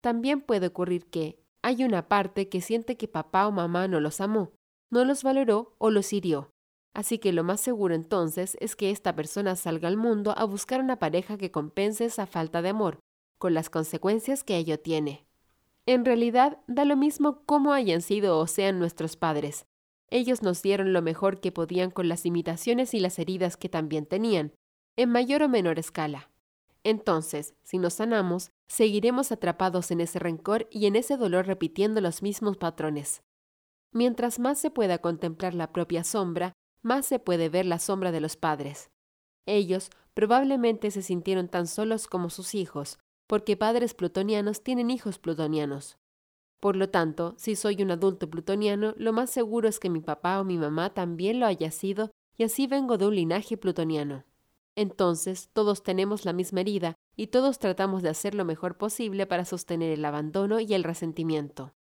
También 0.00 0.40
puede 0.40 0.66
ocurrir 0.66 1.08
que 1.08 1.41
hay 1.62 1.84
una 1.84 2.08
parte 2.08 2.48
que 2.48 2.60
siente 2.60 2.96
que 2.96 3.08
papá 3.08 3.46
o 3.46 3.52
mamá 3.52 3.88
no 3.88 4.00
los 4.00 4.20
amó, 4.20 4.52
no 4.90 5.04
los 5.04 5.22
valoró 5.22 5.74
o 5.78 5.90
los 5.90 6.12
hirió. 6.12 6.50
Así 6.92 7.18
que 7.18 7.32
lo 7.32 7.44
más 7.44 7.60
seguro 7.60 7.94
entonces 7.94 8.56
es 8.60 8.76
que 8.76 8.90
esta 8.90 9.14
persona 9.14 9.56
salga 9.56 9.88
al 9.88 9.96
mundo 9.96 10.34
a 10.36 10.44
buscar 10.44 10.80
una 10.80 10.98
pareja 10.98 11.38
que 11.38 11.50
compense 11.50 12.04
esa 12.04 12.26
falta 12.26 12.60
de 12.60 12.70
amor, 12.70 12.98
con 13.38 13.54
las 13.54 13.70
consecuencias 13.70 14.44
que 14.44 14.56
ello 14.56 14.78
tiene. 14.78 15.24
En 15.86 16.04
realidad, 16.04 16.58
da 16.66 16.84
lo 16.84 16.96
mismo 16.96 17.42
cómo 17.46 17.72
hayan 17.72 18.02
sido 18.02 18.38
o 18.38 18.46
sean 18.46 18.78
nuestros 18.78 19.16
padres. 19.16 19.64
Ellos 20.10 20.42
nos 20.42 20.62
dieron 20.62 20.92
lo 20.92 21.00
mejor 21.00 21.40
que 21.40 21.52
podían 21.52 21.90
con 21.90 22.08
las 22.08 22.26
imitaciones 22.26 22.92
y 22.92 23.00
las 23.00 23.18
heridas 23.18 23.56
que 23.56 23.68
también 23.68 24.04
tenían, 24.04 24.52
en 24.96 25.08
mayor 25.08 25.42
o 25.42 25.48
menor 25.48 25.78
escala. 25.78 26.31
Entonces, 26.84 27.54
si 27.62 27.78
nos 27.78 27.94
sanamos, 27.94 28.50
seguiremos 28.68 29.30
atrapados 29.32 29.90
en 29.90 30.00
ese 30.00 30.18
rencor 30.18 30.66
y 30.70 30.86
en 30.86 30.96
ese 30.96 31.16
dolor 31.16 31.46
repitiendo 31.46 32.00
los 32.00 32.22
mismos 32.22 32.56
patrones. 32.56 33.22
Mientras 33.92 34.38
más 34.38 34.58
se 34.58 34.70
pueda 34.70 34.98
contemplar 34.98 35.54
la 35.54 35.72
propia 35.72 36.02
sombra, 36.02 36.54
más 36.82 37.06
se 37.06 37.18
puede 37.18 37.48
ver 37.48 37.66
la 37.66 37.78
sombra 37.78 38.10
de 38.10 38.20
los 38.20 38.36
padres. 38.36 38.90
Ellos 39.46 39.90
probablemente 40.14 40.90
se 40.90 41.02
sintieron 41.02 41.48
tan 41.48 41.66
solos 41.66 42.06
como 42.06 42.30
sus 42.30 42.54
hijos, 42.54 42.98
porque 43.26 43.56
padres 43.56 43.94
plutonianos 43.94 44.62
tienen 44.62 44.90
hijos 44.90 45.18
plutonianos. 45.18 45.98
Por 46.60 46.76
lo 46.76 46.90
tanto, 46.90 47.34
si 47.38 47.56
soy 47.56 47.82
un 47.82 47.90
adulto 47.90 48.30
plutoniano, 48.30 48.94
lo 48.96 49.12
más 49.12 49.30
seguro 49.30 49.68
es 49.68 49.78
que 49.78 49.90
mi 49.90 50.00
papá 50.00 50.40
o 50.40 50.44
mi 50.44 50.58
mamá 50.58 50.94
también 50.94 51.40
lo 51.40 51.46
haya 51.46 51.70
sido 51.70 52.10
y 52.36 52.44
así 52.44 52.66
vengo 52.66 52.98
de 52.98 53.06
un 53.06 53.16
linaje 53.16 53.56
plutoniano. 53.56 54.24
Entonces, 54.76 55.50
todos 55.52 55.82
tenemos 55.82 56.24
la 56.24 56.32
misma 56.32 56.60
herida 56.60 56.94
y 57.16 57.28
todos 57.28 57.58
tratamos 57.58 58.02
de 58.02 58.08
hacer 58.08 58.34
lo 58.34 58.44
mejor 58.44 58.78
posible 58.78 59.26
para 59.26 59.44
sostener 59.44 59.92
el 59.92 60.04
abandono 60.04 60.60
y 60.60 60.72
el 60.74 60.84
resentimiento. 60.84 61.74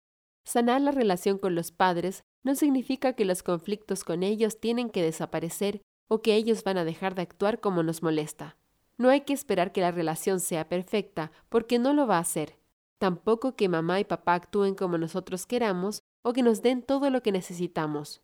Sanar 0.44 0.80
la 0.80 0.90
relación 0.90 1.38
con 1.38 1.54
los 1.54 1.70
padres 1.70 2.24
no 2.42 2.54
significa 2.54 3.12
que 3.12 3.24
los 3.24 3.42
conflictos 3.42 4.04
con 4.04 4.22
ellos 4.22 4.58
tienen 4.58 4.90
que 4.90 5.02
desaparecer 5.02 5.82
o 6.08 6.22
que 6.22 6.34
ellos 6.34 6.64
van 6.64 6.78
a 6.78 6.84
dejar 6.84 7.14
de 7.14 7.22
actuar 7.22 7.60
como 7.60 7.82
nos 7.82 8.02
molesta. 8.02 8.56
No 8.98 9.08
hay 9.08 9.20
que 9.20 9.32
esperar 9.32 9.72
que 9.72 9.80
la 9.80 9.92
relación 9.92 10.40
sea 10.40 10.68
perfecta, 10.68 11.30
porque 11.48 11.78
no 11.78 11.94
lo 11.94 12.06
va 12.06 12.18
a 12.18 12.24
ser 12.24 12.60
tampoco 13.00 13.56
que 13.56 13.70
mamá 13.70 13.98
y 13.98 14.04
papá 14.04 14.34
actúen 14.34 14.74
como 14.74 14.98
nosotros 14.98 15.46
queramos 15.46 16.02
o 16.22 16.34
que 16.34 16.42
nos 16.42 16.60
den 16.60 16.82
todo 16.82 17.08
lo 17.08 17.22
que 17.22 17.32
necesitamos. 17.32 18.22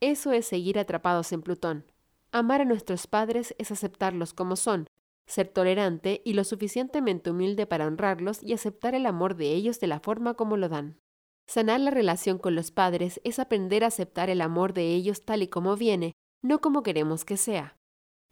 Eso 0.00 0.32
es 0.32 0.46
seguir 0.46 0.78
atrapados 0.78 1.32
en 1.32 1.42
Plutón. 1.42 1.84
Amar 2.32 2.60
a 2.60 2.64
nuestros 2.64 3.06
padres 3.06 3.54
es 3.58 3.70
aceptarlos 3.70 4.34
como 4.34 4.56
son, 4.56 4.88
ser 5.26 5.48
tolerante 5.48 6.22
y 6.24 6.34
lo 6.34 6.44
suficientemente 6.44 7.30
humilde 7.30 7.66
para 7.66 7.86
honrarlos 7.86 8.42
y 8.42 8.52
aceptar 8.52 8.94
el 8.94 9.06
amor 9.06 9.36
de 9.36 9.52
ellos 9.52 9.80
de 9.80 9.86
la 9.86 10.00
forma 10.00 10.34
como 10.34 10.56
lo 10.56 10.68
dan. 10.68 11.00
Sanar 11.46 11.80
la 11.80 11.90
relación 11.90 12.38
con 12.38 12.54
los 12.54 12.70
padres 12.70 13.20
es 13.24 13.38
aprender 13.38 13.84
a 13.84 13.88
aceptar 13.88 14.30
el 14.30 14.40
amor 14.40 14.72
de 14.72 14.94
ellos 14.94 15.24
tal 15.24 15.42
y 15.42 15.48
como 15.48 15.76
viene, 15.76 16.14
no 16.42 16.60
como 16.60 16.82
queremos 16.82 17.24
que 17.24 17.36
sea. 17.36 17.76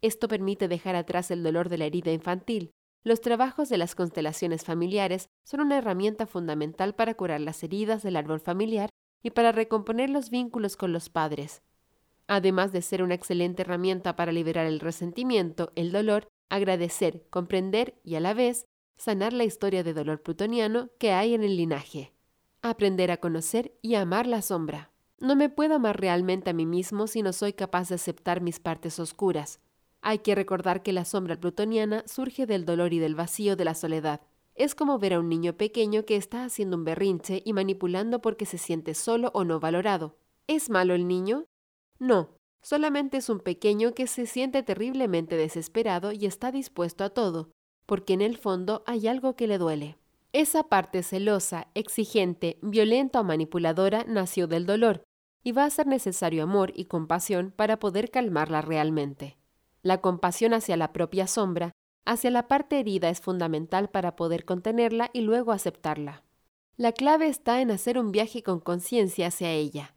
Esto 0.01 0.27
permite 0.27 0.67
dejar 0.67 0.95
atrás 0.95 1.31
el 1.31 1.41
dolor 1.41 1.69
de 1.69 1.77
la 1.77 1.85
herida 1.85 2.11
infantil, 2.11 2.73
los 3.05 3.21
trabajos 3.21 3.69
de 3.69 3.77
las 3.77 3.93
constelaciones 3.93 4.65
familiares 4.65 5.29
son 5.43 5.59
una 5.61 5.77
herramienta 5.77 6.25
fundamental 6.25 6.95
para 6.95 7.13
curar 7.13 7.39
las 7.39 7.61
heridas 7.63 8.01
del 8.01 8.15
árbol 8.15 8.39
familiar 8.39 8.89
y 9.21 9.29
para 9.29 9.51
recomponer 9.51 10.09
los 10.09 10.31
vínculos 10.31 10.75
con 10.75 10.91
los 10.91 11.09
padres. 11.09 11.61
Además 12.27 12.71
de 12.71 12.81
ser 12.81 13.03
una 13.03 13.13
excelente 13.13 13.61
herramienta 13.61 14.15
para 14.15 14.31
liberar 14.31 14.65
el 14.65 14.79
resentimiento, 14.79 15.71
el 15.75 15.91
dolor, 15.91 16.27
agradecer, 16.49 17.27
comprender 17.29 17.99
y 18.03 18.15
a 18.15 18.19
la 18.19 18.33
vez 18.33 18.65
sanar 18.97 19.33
la 19.33 19.43
historia 19.43 19.83
de 19.83 19.93
dolor 19.93 20.21
plutoniano 20.21 20.89
que 20.97 21.11
hay 21.11 21.33
en 21.33 21.43
el 21.43 21.57
linaje, 21.57 22.13
aprender 22.61 23.11
a 23.11 23.17
conocer 23.17 23.77
y 23.81 23.95
amar 23.95 24.25
la 24.25 24.41
sombra. 24.41 24.91
No 25.19 25.35
me 25.35 25.49
puedo 25.49 25.75
amar 25.75 25.99
realmente 25.99 26.49
a 26.49 26.53
mí 26.53 26.65
mismo 26.65 27.07
si 27.07 27.21
no 27.21 27.31
soy 27.33 27.53
capaz 27.53 27.89
de 27.89 27.95
aceptar 27.95 28.41
mis 28.41 28.59
partes 28.59 28.99
oscuras. 28.99 29.59
Hay 30.01 30.19
que 30.19 30.35
recordar 30.35 30.83
que 30.83 30.93
la 30.93 31.05
sombra 31.05 31.39
plutoniana 31.39 32.03
surge 32.05 32.45
del 32.45 32.65
dolor 32.65 32.93
y 32.93 32.99
del 32.99 33.15
vacío 33.15 33.55
de 33.55 33.65
la 33.65 33.73
soledad. 33.73 34.21
Es 34.55 34.75
como 34.75 34.99
ver 34.99 35.13
a 35.13 35.19
un 35.19 35.29
niño 35.29 35.53
pequeño 35.57 36.05
que 36.05 36.15
está 36.15 36.45
haciendo 36.45 36.77
un 36.77 36.85
berrinche 36.85 37.41
y 37.45 37.53
manipulando 37.53 38.21
porque 38.21 38.45
se 38.45 38.57
siente 38.57 38.93
solo 38.93 39.31
o 39.33 39.43
no 39.43 39.59
valorado. 39.59 40.15
¿Es 40.47 40.69
malo 40.69 40.93
el 40.93 41.07
niño? 41.07 41.45
No, 41.99 42.35
solamente 42.61 43.17
es 43.17 43.29
un 43.29 43.39
pequeño 43.39 43.93
que 43.93 44.07
se 44.07 44.25
siente 44.25 44.63
terriblemente 44.63 45.35
desesperado 45.35 46.11
y 46.11 46.25
está 46.25 46.51
dispuesto 46.51 47.03
a 47.03 47.09
todo, 47.09 47.51
porque 47.85 48.13
en 48.13 48.21
el 48.21 48.37
fondo 48.37 48.83
hay 48.85 49.07
algo 49.07 49.35
que 49.35 49.47
le 49.47 49.57
duele. 49.57 49.97
Esa 50.33 50.63
parte 50.63 51.01
celosa, 51.01 51.67
exigente, 51.75 52.59
violenta 52.61 53.21
o 53.21 53.23
manipuladora 53.23 54.03
nació 54.05 54.47
del 54.47 54.65
dolor, 54.65 55.03
y 55.43 55.51
va 55.51 55.63
a 55.63 55.69
ser 55.69 55.87
necesario 55.87 56.43
amor 56.43 56.73
y 56.75 56.85
compasión 56.85 57.53
para 57.55 57.79
poder 57.79 58.09
calmarla 58.09 58.61
realmente. 58.61 59.37
La 59.83 60.01
compasión 60.01 60.53
hacia 60.53 60.75
la 60.75 60.91
propia 60.91 61.27
sombra, 61.27 61.71
hacia 62.03 62.31
la 62.31 62.47
parte 62.47 62.79
herida 62.79 63.09
es 63.09 63.21
fundamental 63.21 63.89
para 63.89 64.15
poder 64.15 64.43
contenerla 64.43 65.11
y 65.13 65.21
luego 65.21 65.51
aceptarla. 65.51 66.23
La 66.77 66.91
clave 66.91 67.27
está 67.27 67.61
en 67.61 67.71
hacer 67.71 67.97
un 67.97 68.11
viaje 68.11 68.43
con 68.43 68.59
conciencia 68.59 69.27
hacia 69.27 69.51
ella. 69.51 69.94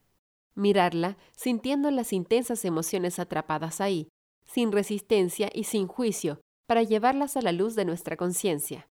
Mirarla, 0.58 1.16
sintiendo 1.36 1.90
las 1.90 2.12
intensas 2.12 2.64
emociones 2.64 3.18
atrapadas 3.18 3.80
ahí, 3.80 4.08
sin 4.44 4.72
resistencia 4.72 5.50
y 5.54 5.64
sin 5.64 5.86
juicio, 5.86 6.40
para 6.66 6.82
llevarlas 6.82 7.36
a 7.36 7.42
la 7.42 7.52
luz 7.52 7.74
de 7.74 7.84
nuestra 7.84 8.16
conciencia 8.16 8.88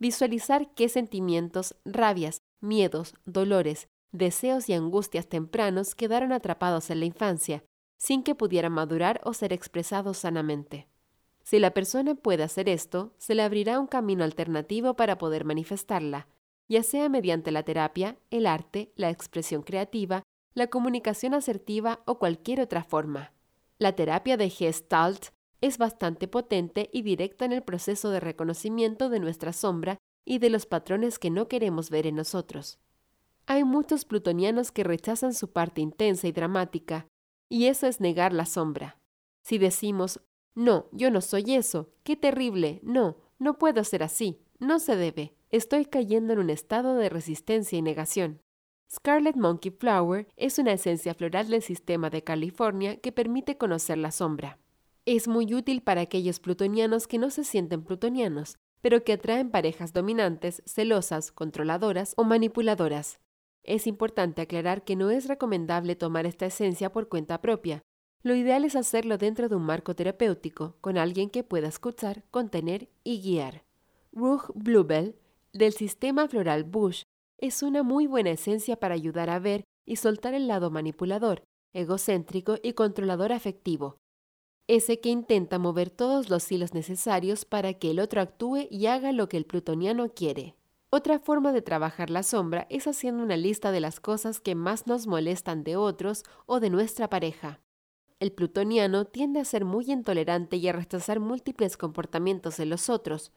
visualizar 0.00 0.74
qué 0.74 0.88
sentimientos, 0.88 1.76
rabias, 1.84 2.42
miedos, 2.60 3.14
dolores, 3.26 3.88
deseos 4.10 4.68
y 4.68 4.72
angustias 4.72 5.28
tempranos 5.28 5.94
quedaron 5.94 6.32
atrapados 6.32 6.90
en 6.90 6.98
la 6.98 7.06
infancia, 7.06 7.62
sin 7.96 8.24
que 8.24 8.34
pudieran 8.34 8.72
madurar 8.72 9.20
o 9.24 9.34
ser 9.34 9.52
expresados 9.52 10.16
sanamente. 10.16 10.88
Si 11.44 11.58
la 11.58 11.72
persona 11.72 12.14
puede 12.14 12.42
hacer 12.42 12.68
esto, 12.68 13.12
se 13.18 13.34
le 13.34 13.42
abrirá 13.42 13.78
un 13.78 13.86
camino 13.86 14.24
alternativo 14.24 14.94
para 14.94 15.18
poder 15.18 15.44
manifestarla, 15.44 16.26
ya 16.68 16.82
sea 16.82 17.08
mediante 17.08 17.50
la 17.50 17.62
terapia, 17.62 18.16
el 18.30 18.46
arte, 18.46 18.92
la 18.96 19.10
expresión 19.10 19.62
creativa, 19.62 20.22
la 20.54 20.66
comunicación 20.68 21.34
asertiva 21.34 22.00
o 22.06 22.18
cualquier 22.18 22.60
otra 22.60 22.82
forma. 22.82 23.32
La 23.78 23.94
terapia 23.94 24.36
de 24.36 24.50
Gestalt 24.50 25.26
es 25.60 25.78
bastante 25.78 26.28
potente 26.28 26.90
y 26.92 27.02
directa 27.02 27.44
en 27.44 27.52
el 27.52 27.62
proceso 27.62 28.10
de 28.10 28.20
reconocimiento 28.20 29.08
de 29.08 29.20
nuestra 29.20 29.52
sombra 29.52 29.98
y 30.24 30.38
de 30.38 30.50
los 30.50 30.66
patrones 30.66 31.18
que 31.18 31.30
no 31.30 31.48
queremos 31.48 31.90
ver 31.90 32.06
en 32.06 32.16
nosotros. 32.16 32.78
Hay 33.46 33.64
muchos 33.64 34.04
plutonianos 34.04 34.70
que 34.72 34.84
rechazan 34.84 35.34
su 35.34 35.52
parte 35.52 35.80
intensa 35.80 36.28
y 36.28 36.32
dramática, 36.32 37.06
y 37.48 37.66
eso 37.66 37.86
es 37.86 38.00
negar 38.00 38.32
la 38.32 38.46
sombra. 38.46 38.98
Si 39.42 39.58
decimos, 39.58 40.20
no, 40.54 40.88
yo 40.92 41.10
no 41.10 41.20
soy 41.20 41.54
eso, 41.54 41.90
qué 42.04 42.16
terrible, 42.16 42.80
no, 42.82 43.16
no 43.38 43.58
puedo 43.58 43.82
ser 43.84 44.02
así, 44.02 44.40
no 44.58 44.78
se 44.78 44.96
debe, 44.96 45.34
estoy 45.50 45.86
cayendo 45.86 46.32
en 46.32 46.38
un 46.38 46.50
estado 46.50 46.94
de 46.96 47.08
resistencia 47.08 47.78
y 47.78 47.82
negación. 47.82 48.40
Scarlet 48.92 49.36
Monkey 49.36 49.70
Flower 49.70 50.26
es 50.36 50.58
una 50.58 50.72
esencia 50.72 51.14
floral 51.14 51.46
del 51.48 51.62
sistema 51.62 52.10
de 52.10 52.24
California 52.24 52.96
que 52.96 53.12
permite 53.12 53.56
conocer 53.56 53.98
la 53.98 54.10
sombra. 54.10 54.58
Es 55.06 55.28
muy 55.28 55.54
útil 55.54 55.80
para 55.80 56.00
aquellos 56.00 56.40
plutonianos 56.40 57.06
que 57.06 57.18
no 57.18 57.30
se 57.30 57.44
sienten 57.44 57.84
plutonianos, 57.84 58.58
pero 58.80 59.04
que 59.04 59.12
atraen 59.12 59.52
parejas 59.52 59.92
dominantes, 59.92 60.60
celosas, 60.66 61.30
controladoras 61.30 62.14
o 62.16 62.24
manipuladoras. 62.24 63.20
Es 63.62 63.86
importante 63.86 64.42
aclarar 64.42 64.82
que 64.82 64.96
no 64.96 65.10
es 65.10 65.28
recomendable 65.28 65.94
tomar 65.94 66.26
esta 66.26 66.46
esencia 66.46 66.90
por 66.90 67.08
cuenta 67.08 67.40
propia. 67.40 67.82
Lo 68.24 68.34
ideal 68.34 68.64
es 68.64 68.74
hacerlo 68.74 69.18
dentro 69.18 69.48
de 69.48 69.54
un 69.54 69.62
marco 69.62 69.94
terapéutico, 69.94 70.74
con 70.80 70.98
alguien 70.98 71.30
que 71.30 71.44
pueda 71.44 71.68
escuchar, 71.68 72.24
contener 72.32 72.88
y 73.04 73.22
guiar. 73.22 73.62
Rug 74.10 74.50
Bluebell, 74.56 75.14
del 75.52 75.74
sistema 75.74 76.26
floral 76.26 76.64
Bush, 76.64 77.04
es 77.40 77.62
una 77.62 77.82
muy 77.82 78.06
buena 78.06 78.30
esencia 78.30 78.76
para 78.76 78.94
ayudar 78.94 79.30
a 79.30 79.38
ver 79.38 79.64
y 79.86 79.96
soltar 79.96 80.34
el 80.34 80.46
lado 80.46 80.70
manipulador, 80.70 81.42
egocéntrico 81.72 82.56
y 82.62 82.74
controlador 82.74 83.32
afectivo, 83.32 83.96
ese 84.70 85.00
que 85.00 85.08
intenta 85.08 85.58
mover 85.58 85.90
todos 85.90 86.30
los 86.30 86.52
hilos 86.52 86.74
necesarios 86.74 87.44
para 87.44 87.74
que 87.74 87.90
el 87.90 87.98
otro 87.98 88.20
actúe 88.20 88.68
y 88.70 88.86
haga 88.86 89.10
lo 89.10 89.28
que 89.28 89.36
el 89.36 89.44
plutoniano 89.44 90.10
quiere. 90.10 90.54
Otra 90.90 91.18
forma 91.18 91.52
de 91.52 91.60
trabajar 91.60 92.08
la 92.08 92.22
sombra 92.22 92.68
es 92.70 92.86
haciendo 92.86 93.24
una 93.24 93.36
lista 93.36 93.72
de 93.72 93.80
las 93.80 93.98
cosas 93.98 94.38
que 94.38 94.54
más 94.54 94.86
nos 94.86 95.08
molestan 95.08 95.64
de 95.64 95.74
otros 95.74 96.22
o 96.46 96.60
de 96.60 96.70
nuestra 96.70 97.10
pareja. 97.10 97.60
El 98.20 98.30
plutoniano 98.30 99.06
tiende 99.06 99.40
a 99.40 99.44
ser 99.44 99.64
muy 99.64 99.90
intolerante 99.90 100.56
y 100.56 100.68
a 100.68 100.72
rechazar 100.72 101.18
múltiples 101.18 101.76
comportamientos 101.76 102.60
en 102.60 102.70
los 102.70 102.90
otros. 102.90 103.32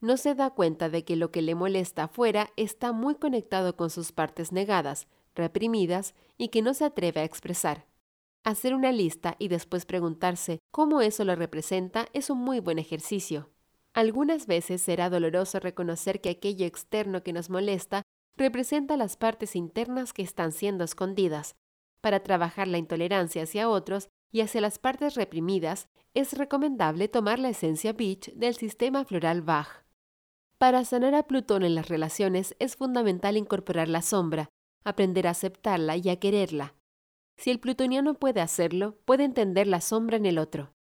No 0.00 0.16
se 0.16 0.34
da 0.34 0.50
cuenta 0.50 0.88
de 0.88 1.04
que 1.04 1.16
lo 1.16 1.32
que 1.32 1.42
le 1.42 1.56
molesta 1.56 2.04
afuera 2.04 2.50
está 2.56 2.92
muy 2.92 3.16
conectado 3.16 3.76
con 3.76 3.90
sus 3.90 4.12
partes 4.12 4.52
negadas, 4.52 5.08
reprimidas 5.34 6.14
y 6.36 6.48
que 6.48 6.62
no 6.62 6.72
se 6.72 6.84
atreve 6.84 7.20
a 7.20 7.24
expresar. 7.24 7.86
Hacer 8.44 8.74
una 8.74 8.92
lista 8.92 9.34
y 9.38 9.48
después 9.48 9.86
preguntarse 9.86 10.60
cómo 10.70 11.00
eso 11.00 11.24
lo 11.24 11.34
representa 11.34 12.06
es 12.12 12.30
un 12.30 12.38
muy 12.38 12.60
buen 12.60 12.78
ejercicio. 12.78 13.50
Algunas 13.92 14.46
veces 14.46 14.80
será 14.80 15.10
doloroso 15.10 15.58
reconocer 15.58 16.20
que 16.20 16.30
aquello 16.30 16.64
externo 16.64 17.24
que 17.24 17.32
nos 17.32 17.50
molesta 17.50 18.02
representa 18.36 18.96
las 18.96 19.16
partes 19.16 19.56
internas 19.56 20.12
que 20.12 20.22
están 20.22 20.52
siendo 20.52 20.84
escondidas. 20.84 21.56
Para 22.00 22.20
trabajar 22.20 22.68
la 22.68 22.78
intolerancia 22.78 23.42
hacia 23.42 23.68
otros 23.68 24.08
y 24.30 24.42
hacia 24.42 24.60
las 24.60 24.78
partes 24.78 25.16
reprimidas, 25.16 25.88
es 26.14 26.38
recomendable 26.38 27.08
tomar 27.08 27.40
la 27.40 27.48
esencia 27.48 27.92
Beach 27.92 28.32
del 28.34 28.54
sistema 28.54 29.04
floral 29.04 29.42
Bach. 29.42 29.87
Para 30.58 30.84
sanar 30.84 31.14
a 31.14 31.24
Plutón 31.24 31.62
en 31.62 31.74
las 31.74 31.88
relaciones 31.88 32.56
es 32.58 32.76
fundamental 32.76 33.36
incorporar 33.36 33.88
la 33.88 34.02
sombra, 34.02 34.50
aprender 34.84 35.26
a 35.26 35.30
aceptarla 35.30 35.96
y 35.96 36.08
a 36.08 36.18
quererla, 36.18 36.74
si 37.38 37.50
el 37.50 37.60
plutoniano 37.60 38.14
puede 38.14 38.40
hacerlo, 38.40 38.98
puede 39.04 39.22
entender 39.22 39.68
la 39.68 39.80
sombra 39.80 40.16
en 40.16 40.26
el 40.26 40.38
otro. 40.38 40.74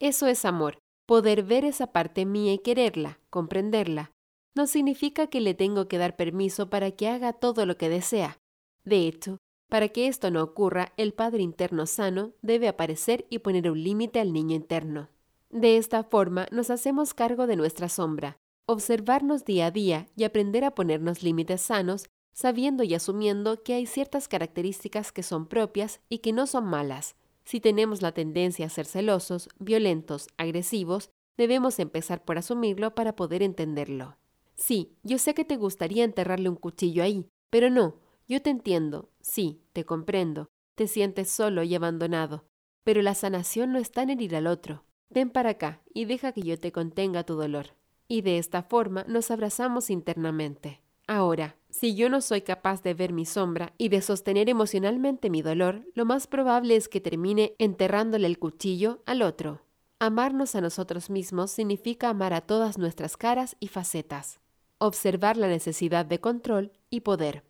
Eso 0.00 0.26
es 0.26 0.46
amor, 0.46 0.78
poder 1.06 1.42
ver 1.42 1.66
esa 1.66 1.92
parte 1.92 2.24
mía 2.24 2.54
y 2.54 2.58
quererla, 2.58 3.20
comprenderla. 3.28 4.12
No 4.54 4.66
significa 4.66 5.26
que 5.26 5.42
le 5.42 5.52
tengo 5.52 5.86
que 5.86 5.98
dar 5.98 6.16
permiso 6.16 6.70
para 6.70 6.90
que 6.92 7.08
haga 7.08 7.34
todo 7.34 7.66
lo 7.66 7.76
que 7.76 7.90
desea. 7.90 8.38
De 8.84 9.06
hecho, 9.06 9.36
para 9.68 9.88
que 9.88 10.08
esto 10.08 10.30
no 10.30 10.42
ocurra, 10.42 10.94
el 10.96 11.12
padre 11.12 11.42
interno 11.42 11.84
sano 11.84 12.32
debe 12.40 12.68
aparecer 12.68 13.26
y 13.28 13.40
poner 13.40 13.70
un 13.70 13.82
límite 13.84 14.18
al 14.18 14.32
niño 14.32 14.56
interno. 14.56 15.10
De 15.50 15.76
esta 15.76 16.04
forma 16.04 16.46
nos 16.50 16.70
hacemos 16.70 17.12
cargo 17.12 17.46
de 17.46 17.56
nuestra 17.56 17.90
sombra, 17.90 18.38
observarnos 18.68 19.46
día 19.46 19.66
a 19.66 19.70
día 19.70 20.08
y 20.14 20.24
aprender 20.24 20.62
a 20.62 20.74
ponernos 20.74 21.22
límites 21.22 21.62
sanos 21.62 22.04
sabiendo 22.34 22.84
y 22.84 22.94
asumiendo 22.94 23.62
que 23.62 23.72
hay 23.72 23.86
ciertas 23.86 24.28
características 24.28 25.10
que 25.10 25.22
son 25.22 25.46
propias 25.46 26.00
y 26.10 26.18
que 26.18 26.34
no 26.34 26.46
son 26.46 26.66
malas. 26.66 27.16
Si 27.44 27.60
tenemos 27.60 28.02
la 28.02 28.12
tendencia 28.12 28.66
a 28.66 28.68
ser 28.68 28.84
celosos, 28.84 29.48
violentos, 29.58 30.28
agresivos, 30.36 31.10
debemos 31.38 31.78
empezar 31.78 32.24
por 32.24 32.36
asumirlo 32.36 32.94
para 32.94 33.16
poder 33.16 33.42
entenderlo. 33.42 34.18
Sí, 34.54 34.92
yo 35.02 35.16
sé 35.16 35.32
que 35.32 35.46
te 35.46 35.56
gustaría 35.56 36.04
enterrarle 36.04 36.50
un 36.50 36.56
cuchillo 36.56 37.02
ahí, 37.02 37.26
pero 37.48 37.70
no, 37.70 37.96
yo 38.28 38.42
te 38.42 38.50
entiendo, 38.50 39.08
sí, 39.22 39.62
te 39.72 39.84
comprendo, 39.84 40.50
te 40.74 40.88
sientes 40.88 41.30
solo 41.30 41.62
y 41.62 41.74
abandonado, 41.74 42.44
pero 42.84 43.00
la 43.00 43.14
sanación 43.14 43.72
no 43.72 43.78
está 43.78 44.02
en 44.02 44.10
herir 44.10 44.36
al 44.36 44.46
otro. 44.46 44.84
Ven 45.08 45.30
para 45.30 45.50
acá 45.50 45.80
y 45.94 46.04
deja 46.04 46.32
que 46.32 46.42
yo 46.42 46.60
te 46.60 46.70
contenga 46.70 47.24
tu 47.24 47.34
dolor. 47.34 47.77
Y 48.08 48.22
de 48.22 48.38
esta 48.38 48.62
forma 48.62 49.04
nos 49.06 49.30
abrazamos 49.30 49.90
internamente. 49.90 50.80
Ahora, 51.06 51.56
si 51.70 51.94
yo 51.94 52.08
no 52.08 52.20
soy 52.22 52.40
capaz 52.40 52.82
de 52.82 52.94
ver 52.94 53.12
mi 53.12 53.26
sombra 53.26 53.74
y 53.76 53.90
de 53.90 54.00
sostener 54.00 54.48
emocionalmente 54.48 55.30
mi 55.30 55.42
dolor, 55.42 55.86
lo 55.94 56.06
más 56.06 56.26
probable 56.26 56.76
es 56.76 56.88
que 56.88 57.00
termine 57.00 57.54
enterrándole 57.58 58.26
el 58.26 58.38
cuchillo 58.38 59.02
al 59.06 59.22
otro. 59.22 59.62
Amarnos 60.00 60.54
a 60.54 60.60
nosotros 60.60 61.10
mismos 61.10 61.50
significa 61.50 62.08
amar 62.08 62.32
a 62.32 62.40
todas 62.40 62.78
nuestras 62.78 63.16
caras 63.16 63.56
y 63.60 63.68
facetas. 63.68 64.40
Observar 64.78 65.36
la 65.36 65.48
necesidad 65.48 66.06
de 66.06 66.20
control 66.20 66.72
y 66.88 67.00
poder. 67.00 67.44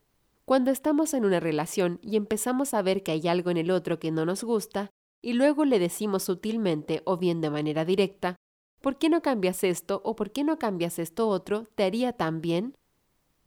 Cuando 0.45 0.71
estamos 0.71 1.13
en 1.15 1.25
una 1.25 1.41
relación 1.41 2.01
y 2.03 2.17
empezamos 2.17 2.75
a 2.75 2.83
ver 2.83 3.03
que 3.03 3.13
hay 3.13 3.29
algo 3.29 3.51
en 3.51 3.59
el 3.59 3.71
otro 3.71 3.99
que 3.99 4.11
no 4.11 4.25
nos 4.25 4.43
gusta, 4.45 4.91
y 5.21 5.35
luego 5.35 5.65
le 5.65 5.79
decimos 5.79 6.23
sutilmente 6.23 7.03
o 7.05 7.17
bien 7.17 7.41
de 7.41 7.51
manera 7.51 7.85
directa, 7.85 8.37
¿por 8.81 8.99
qué 8.99 9.09
no 9.09 9.23
cambias 9.23 9.65
esto 9.65 10.01
o 10.05 10.17
por 10.17 10.31
qué 10.31 10.45
no 10.45 10.59
cambias 10.59 10.99
esto 10.99 11.29
otro? 11.29 11.67
¿Te 11.75 11.85
haría 11.85 12.13
tan 12.13 12.41
bien? 12.41 12.75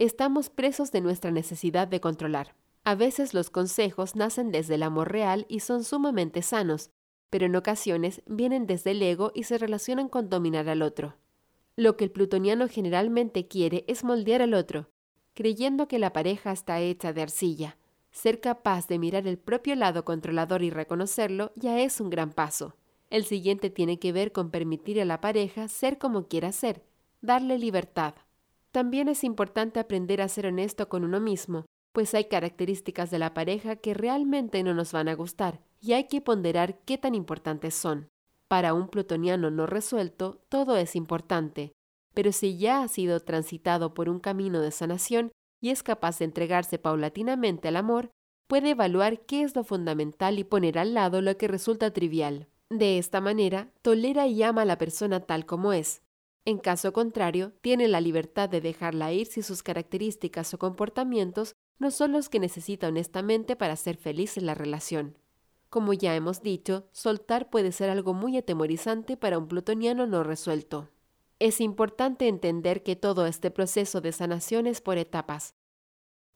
estamos 0.05 0.49
presos 0.49 0.91
de 0.91 0.99
nuestra 0.99 1.29
necesidad 1.29 1.87
de 1.87 2.01
controlar. 2.01 2.55
A 2.83 2.95
veces 2.95 3.35
los 3.35 3.51
consejos 3.51 4.15
nacen 4.15 4.51
desde 4.51 4.73
el 4.73 4.81
amor 4.81 5.11
real 5.11 5.45
y 5.47 5.59
son 5.59 5.83
sumamente 5.83 6.41
sanos, 6.41 6.89
pero 7.29 7.45
en 7.45 7.55
ocasiones 7.55 8.23
vienen 8.25 8.65
desde 8.65 8.91
el 8.91 9.03
ego 9.03 9.31
y 9.35 9.43
se 9.43 9.59
relacionan 9.59 10.09
con 10.09 10.27
dominar 10.27 10.69
al 10.69 10.81
otro. 10.81 11.17
Lo 11.75 11.97
que 11.97 12.05
el 12.05 12.11
plutoniano 12.11 12.67
generalmente 12.67 13.47
quiere 13.47 13.85
es 13.87 14.03
moldear 14.03 14.41
al 14.41 14.55
otro, 14.55 14.89
creyendo 15.35 15.87
que 15.87 15.99
la 15.99 16.13
pareja 16.13 16.51
está 16.51 16.79
hecha 16.79 17.13
de 17.13 17.21
arcilla. 17.21 17.77
Ser 18.09 18.41
capaz 18.41 18.87
de 18.87 18.97
mirar 18.97 19.27
el 19.27 19.37
propio 19.37 19.75
lado 19.75 20.03
controlador 20.03 20.63
y 20.63 20.71
reconocerlo 20.71 21.51
ya 21.55 21.79
es 21.79 22.01
un 22.01 22.09
gran 22.09 22.31
paso. 22.31 22.75
El 23.11 23.25
siguiente 23.25 23.69
tiene 23.69 23.99
que 23.99 24.13
ver 24.13 24.31
con 24.31 24.51
permitir 24.51 25.01
a 25.01 25.05
la 25.05 25.19
pareja 25.19 25.67
ser 25.67 25.97
como 25.97 26.29
quiera 26.29 26.53
ser, 26.53 26.81
darle 27.19 27.59
libertad. 27.59 28.15
También 28.71 29.09
es 29.09 29.25
importante 29.25 29.81
aprender 29.81 30.21
a 30.21 30.29
ser 30.29 30.47
honesto 30.47 30.87
con 30.87 31.03
uno 31.03 31.19
mismo, 31.19 31.65
pues 31.91 32.13
hay 32.13 32.25
características 32.29 33.11
de 33.11 33.19
la 33.19 33.33
pareja 33.33 33.75
que 33.75 33.93
realmente 33.93 34.63
no 34.63 34.73
nos 34.73 34.93
van 34.93 35.09
a 35.09 35.13
gustar 35.13 35.59
y 35.81 35.91
hay 35.91 36.07
que 36.07 36.21
ponderar 36.21 36.79
qué 36.85 36.97
tan 36.97 37.13
importantes 37.13 37.75
son. 37.75 38.07
Para 38.47 38.73
un 38.73 38.87
plutoniano 38.87 39.51
no 39.51 39.67
resuelto, 39.67 40.41
todo 40.47 40.77
es 40.77 40.95
importante, 40.95 41.73
pero 42.13 42.31
si 42.31 42.57
ya 42.57 42.81
ha 42.81 42.87
sido 42.87 43.19
transitado 43.19 43.93
por 43.93 44.07
un 44.07 44.21
camino 44.21 44.61
de 44.61 44.71
sanación 44.71 45.33
y 45.59 45.71
es 45.71 45.83
capaz 45.83 46.19
de 46.19 46.25
entregarse 46.25 46.79
paulatinamente 46.79 47.67
al 47.67 47.75
amor, 47.75 48.09
puede 48.47 48.69
evaluar 48.69 49.25
qué 49.25 49.43
es 49.43 49.53
lo 49.53 49.65
fundamental 49.65 50.39
y 50.39 50.45
poner 50.45 50.79
al 50.79 50.93
lado 50.93 51.21
lo 51.21 51.35
que 51.35 51.49
resulta 51.49 51.91
trivial. 51.91 52.47
De 52.71 52.97
esta 52.97 53.19
manera, 53.19 53.69
tolera 53.81 54.27
y 54.27 54.41
ama 54.43 54.61
a 54.61 54.65
la 54.65 54.77
persona 54.77 55.19
tal 55.19 55.45
como 55.45 55.73
es. 55.73 56.01
En 56.45 56.57
caso 56.57 56.93
contrario, 56.93 57.51
tiene 57.59 57.89
la 57.89 57.99
libertad 57.99 58.47
de 58.47 58.61
dejarla 58.61 59.11
ir 59.11 59.27
si 59.27 59.41
sus 59.41 59.61
características 59.61 60.53
o 60.53 60.57
comportamientos 60.57 61.53
no 61.79 61.91
son 61.91 62.13
los 62.13 62.29
que 62.29 62.39
necesita 62.39 62.87
honestamente 62.87 63.57
para 63.57 63.75
ser 63.75 63.97
feliz 63.97 64.37
en 64.37 64.45
la 64.45 64.53
relación. 64.53 65.17
Como 65.69 65.91
ya 65.91 66.15
hemos 66.15 66.43
dicho, 66.43 66.87
soltar 66.93 67.49
puede 67.49 67.73
ser 67.73 67.89
algo 67.89 68.13
muy 68.13 68.37
atemorizante 68.37 69.17
para 69.17 69.37
un 69.37 69.49
plutoniano 69.49 70.07
no 70.07 70.23
resuelto. 70.23 70.87
Es 71.39 71.59
importante 71.59 72.29
entender 72.29 72.83
que 72.83 72.95
todo 72.95 73.25
este 73.25 73.51
proceso 73.51 73.99
de 73.99 74.13
sanación 74.13 74.65
es 74.65 74.79
por 74.79 74.97
etapas. 74.97 75.55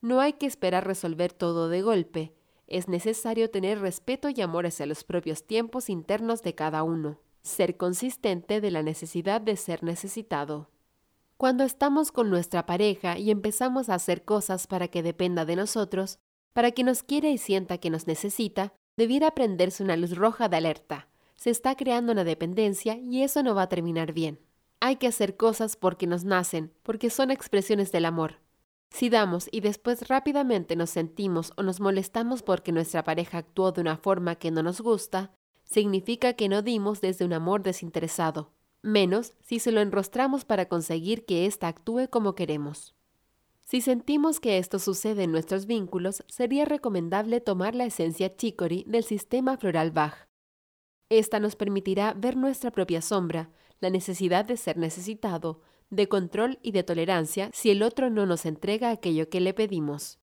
No 0.02 0.20
hay 0.20 0.34
que 0.34 0.44
esperar 0.44 0.86
resolver 0.86 1.32
todo 1.32 1.70
de 1.70 1.80
golpe, 1.80 2.34
es 2.66 2.88
necesario 2.88 3.50
tener 3.50 3.80
respeto 3.80 4.28
y 4.28 4.40
amor 4.40 4.66
hacia 4.66 4.86
los 4.86 5.04
propios 5.04 5.46
tiempos 5.46 5.88
internos 5.88 6.42
de 6.42 6.54
cada 6.54 6.82
uno, 6.82 7.18
ser 7.42 7.76
consistente 7.76 8.60
de 8.60 8.70
la 8.70 8.82
necesidad 8.82 9.40
de 9.40 9.56
ser 9.56 9.82
necesitado. 9.82 10.68
Cuando 11.36 11.64
estamos 11.64 12.12
con 12.12 12.30
nuestra 12.30 12.66
pareja 12.66 13.18
y 13.18 13.30
empezamos 13.30 13.88
a 13.88 13.94
hacer 13.94 14.24
cosas 14.24 14.66
para 14.66 14.88
que 14.88 15.02
dependa 15.02 15.44
de 15.44 15.56
nosotros, 15.56 16.18
para 16.52 16.70
que 16.72 16.82
nos 16.82 17.02
quiera 17.02 17.28
y 17.28 17.38
sienta 17.38 17.78
que 17.78 17.90
nos 17.90 18.06
necesita, 18.06 18.72
debiera 18.96 19.32
prenderse 19.32 19.82
una 19.82 19.96
luz 19.96 20.16
roja 20.16 20.48
de 20.48 20.56
alerta. 20.56 21.08
Se 21.36 21.50
está 21.50 21.76
creando 21.76 22.12
una 22.12 22.24
dependencia 22.24 22.96
y 22.96 23.22
eso 23.22 23.42
no 23.42 23.54
va 23.54 23.62
a 23.62 23.68
terminar 23.68 24.12
bien. 24.14 24.40
Hay 24.80 24.96
que 24.96 25.06
hacer 25.06 25.36
cosas 25.36 25.76
porque 25.76 26.06
nos 26.06 26.24
nacen, 26.24 26.72
porque 26.82 27.10
son 27.10 27.30
expresiones 27.30 27.92
del 27.92 28.06
amor. 28.06 28.45
Si 28.90 29.10
damos 29.10 29.48
y 29.50 29.60
después 29.60 30.08
rápidamente 30.08 30.76
nos 30.76 30.90
sentimos 30.90 31.52
o 31.56 31.62
nos 31.62 31.80
molestamos 31.80 32.42
porque 32.42 32.72
nuestra 32.72 33.04
pareja 33.04 33.38
actuó 33.38 33.72
de 33.72 33.80
una 33.80 33.96
forma 33.96 34.36
que 34.36 34.50
no 34.50 34.62
nos 34.62 34.80
gusta, 34.80 35.32
significa 35.64 36.34
que 36.34 36.48
no 36.48 36.62
dimos 36.62 37.00
desde 37.00 37.24
un 37.24 37.32
amor 37.32 37.62
desinteresado, 37.62 38.52
menos 38.82 39.34
si 39.40 39.58
se 39.58 39.72
lo 39.72 39.80
enrostramos 39.80 40.44
para 40.44 40.68
conseguir 40.68 41.26
que 41.26 41.46
ésta 41.46 41.68
actúe 41.68 42.08
como 42.08 42.34
queremos. 42.34 42.94
Si 43.64 43.80
sentimos 43.80 44.38
que 44.38 44.58
esto 44.58 44.78
sucede 44.78 45.24
en 45.24 45.32
nuestros 45.32 45.66
vínculos, 45.66 46.22
sería 46.28 46.64
recomendable 46.64 47.40
tomar 47.40 47.74
la 47.74 47.84
esencia 47.84 48.36
chicory 48.36 48.84
del 48.86 49.02
sistema 49.02 49.56
floral 49.56 49.90
Bach. 49.90 50.28
Esta 51.08 51.40
nos 51.40 51.56
permitirá 51.56 52.14
ver 52.14 52.36
nuestra 52.36 52.70
propia 52.70 53.02
sombra, 53.02 53.50
la 53.80 53.90
necesidad 53.90 54.44
de 54.44 54.56
ser 54.56 54.76
necesitado, 54.76 55.62
de 55.90 56.08
control 56.08 56.58
y 56.62 56.72
de 56.72 56.82
tolerancia 56.82 57.50
si 57.52 57.70
el 57.70 57.82
otro 57.82 58.10
no 58.10 58.26
nos 58.26 58.46
entrega 58.46 58.90
aquello 58.90 59.28
que 59.28 59.40
le 59.40 59.54
pedimos. 59.54 60.18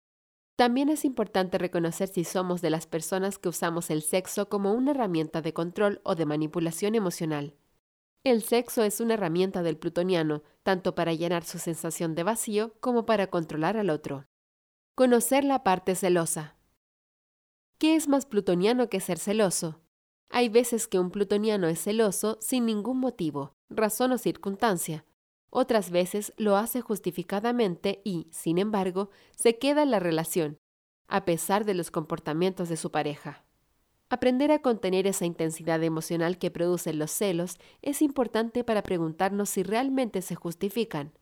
También 0.55 0.89
es 0.89 1.05
importante 1.05 1.57
reconocer 1.57 2.07
si 2.07 2.23
somos 2.23 2.61
de 2.61 2.69
las 2.69 2.85
personas 2.85 3.37
que 3.37 3.49
usamos 3.49 3.89
el 3.89 4.01
sexo 4.01 4.49
como 4.49 4.73
una 4.73 4.91
herramienta 4.91 5.41
de 5.41 5.53
control 5.53 6.01
o 6.03 6.15
de 6.15 6.25
manipulación 6.25 6.95
emocional. 6.95 7.55
El 8.23 8.43
sexo 8.43 8.83
es 8.83 8.99
una 8.99 9.15
herramienta 9.15 9.63
del 9.63 9.77
plutoniano, 9.77 10.43
tanto 10.61 10.93
para 10.93 11.13
llenar 11.13 11.43
su 11.43 11.57
sensación 11.57 12.13
de 12.13 12.21
vacío 12.23 12.75
como 12.79 13.05
para 13.07 13.27
controlar 13.27 13.77
al 13.77 13.89
otro. 13.89 14.27
Conocer 14.93 15.43
la 15.43 15.63
parte 15.63 15.95
celosa. 15.95 16.55
¿Qué 17.79 17.95
es 17.95 18.07
más 18.07 18.27
plutoniano 18.27 18.89
que 18.89 18.99
ser 18.99 19.17
celoso? 19.17 19.81
Hay 20.29 20.49
veces 20.49 20.87
que 20.87 20.99
un 20.99 21.09
plutoniano 21.09 21.67
es 21.67 21.81
celoso 21.81 22.37
sin 22.39 22.67
ningún 22.67 22.99
motivo, 22.99 23.55
razón 23.71 24.11
o 24.11 24.19
circunstancia. 24.19 25.03
Otras 25.51 25.91
veces 25.91 26.33
lo 26.37 26.55
hace 26.55 26.79
justificadamente 26.79 28.01
y, 28.05 28.27
sin 28.31 28.57
embargo, 28.57 29.09
se 29.35 29.57
queda 29.59 29.83
en 29.83 29.91
la 29.91 29.99
relación, 29.99 30.57
a 31.07 31.25
pesar 31.25 31.65
de 31.65 31.73
los 31.73 31.91
comportamientos 31.91 32.69
de 32.69 32.77
su 32.77 32.89
pareja. 32.89 33.43
Aprender 34.09 34.51
a 34.51 34.61
contener 34.61 35.07
esa 35.07 35.25
intensidad 35.25 35.83
emocional 35.83 36.37
que 36.37 36.51
producen 36.51 36.99
los 36.99 37.11
celos 37.11 37.59
es 37.81 38.01
importante 38.01 38.63
para 38.63 38.81
preguntarnos 38.81 39.49
si 39.49 39.63
realmente 39.63 40.21
se 40.21 40.35
justifican. 40.35 41.13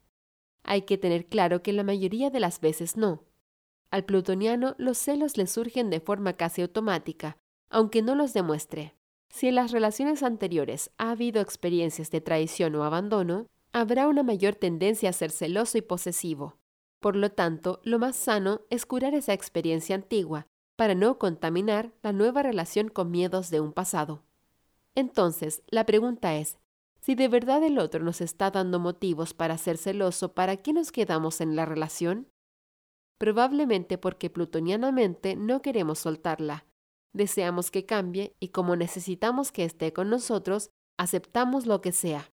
Hay 0.63 0.83
que 0.83 0.99
tener 0.99 1.25
claro 1.25 1.63
que 1.63 1.73
la 1.73 1.83
mayoría 1.83 2.29
de 2.29 2.39
las 2.39 2.61
veces 2.61 2.97
no. 2.97 3.23
Al 3.89 4.05
plutoniano 4.05 4.75
los 4.77 4.99
celos 4.99 5.37
le 5.37 5.47
surgen 5.47 5.89
de 5.89 6.01
forma 6.01 6.33
casi 6.33 6.61
automática, 6.61 7.37
aunque 7.69 8.03
no 8.03 8.13
los 8.13 8.33
demuestre. 8.33 8.95
Si 9.29 9.47
en 9.47 9.55
las 9.55 9.71
relaciones 9.71 10.21
anteriores 10.21 10.91
ha 10.99 11.11
habido 11.11 11.41
experiencias 11.41 12.11
de 12.11 12.21
traición 12.21 12.75
o 12.75 12.83
abandono, 12.83 13.47
habrá 13.71 14.08
una 14.08 14.23
mayor 14.23 14.55
tendencia 14.55 15.10
a 15.10 15.13
ser 15.13 15.32
celoso 15.32 15.77
y 15.77 15.82
posesivo. 15.82 16.58
Por 16.99 17.15
lo 17.15 17.32
tanto, 17.32 17.79
lo 17.84 17.99
más 17.99 18.15
sano 18.15 18.62
es 18.69 18.86
curar 18.86 19.13
esa 19.13 19.34
experiencia 19.34 19.95
antigua 19.95 20.47
para 20.75 20.95
no 20.95 21.17
contaminar 21.17 21.93
la 22.01 22.13
nueva 22.13 22.43
relación 22.43 22.89
con 22.89 23.12
miedos 23.12 23.49
de 23.49 23.60
un 23.60 23.73
pasado. 23.73 24.23
Entonces, 24.95 25.62
la 25.67 25.86
pregunta 25.86 26.36
es, 26.36 26.58
si 27.01 27.15
de 27.15 27.27
verdad 27.27 27.63
el 27.63 27.79
otro 27.79 28.03
nos 28.03 28.21
está 28.21 28.51
dando 28.51 28.79
motivos 28.79 29.34
para 29.34 29.58
ser 29.58 29.77
celoso, 29.77 30.34
¿para 30.34 30.58
qué 30.58 30.73
nos 30.73 30.91
quedamos 30.91 31.41
en 31.41 31.55
la 31.55 31.65
relación? 31.65 32.27
Probablemente 33.17 33.97
porque 33.97 34.29
plutonianamente 34.29 35.36
no 35.36 35.62
queremos 35.62 35.99
soltarla, 35.99 36.65
deseamos 37.13 37.71
que 37.71 37.86
cambie 37.86 38.36
y 38.39 38.49
como 38.49 38.75
necesitamos 38.75 39.51
que 39.51 39.65
esté 39.65 39.93
con 39.93 40.10
nosotros, 40.10 40.71
aceptamos 40.97 41.65
lo 41.65 41.82
que 41.82 41.91
sea. 41.91 42.32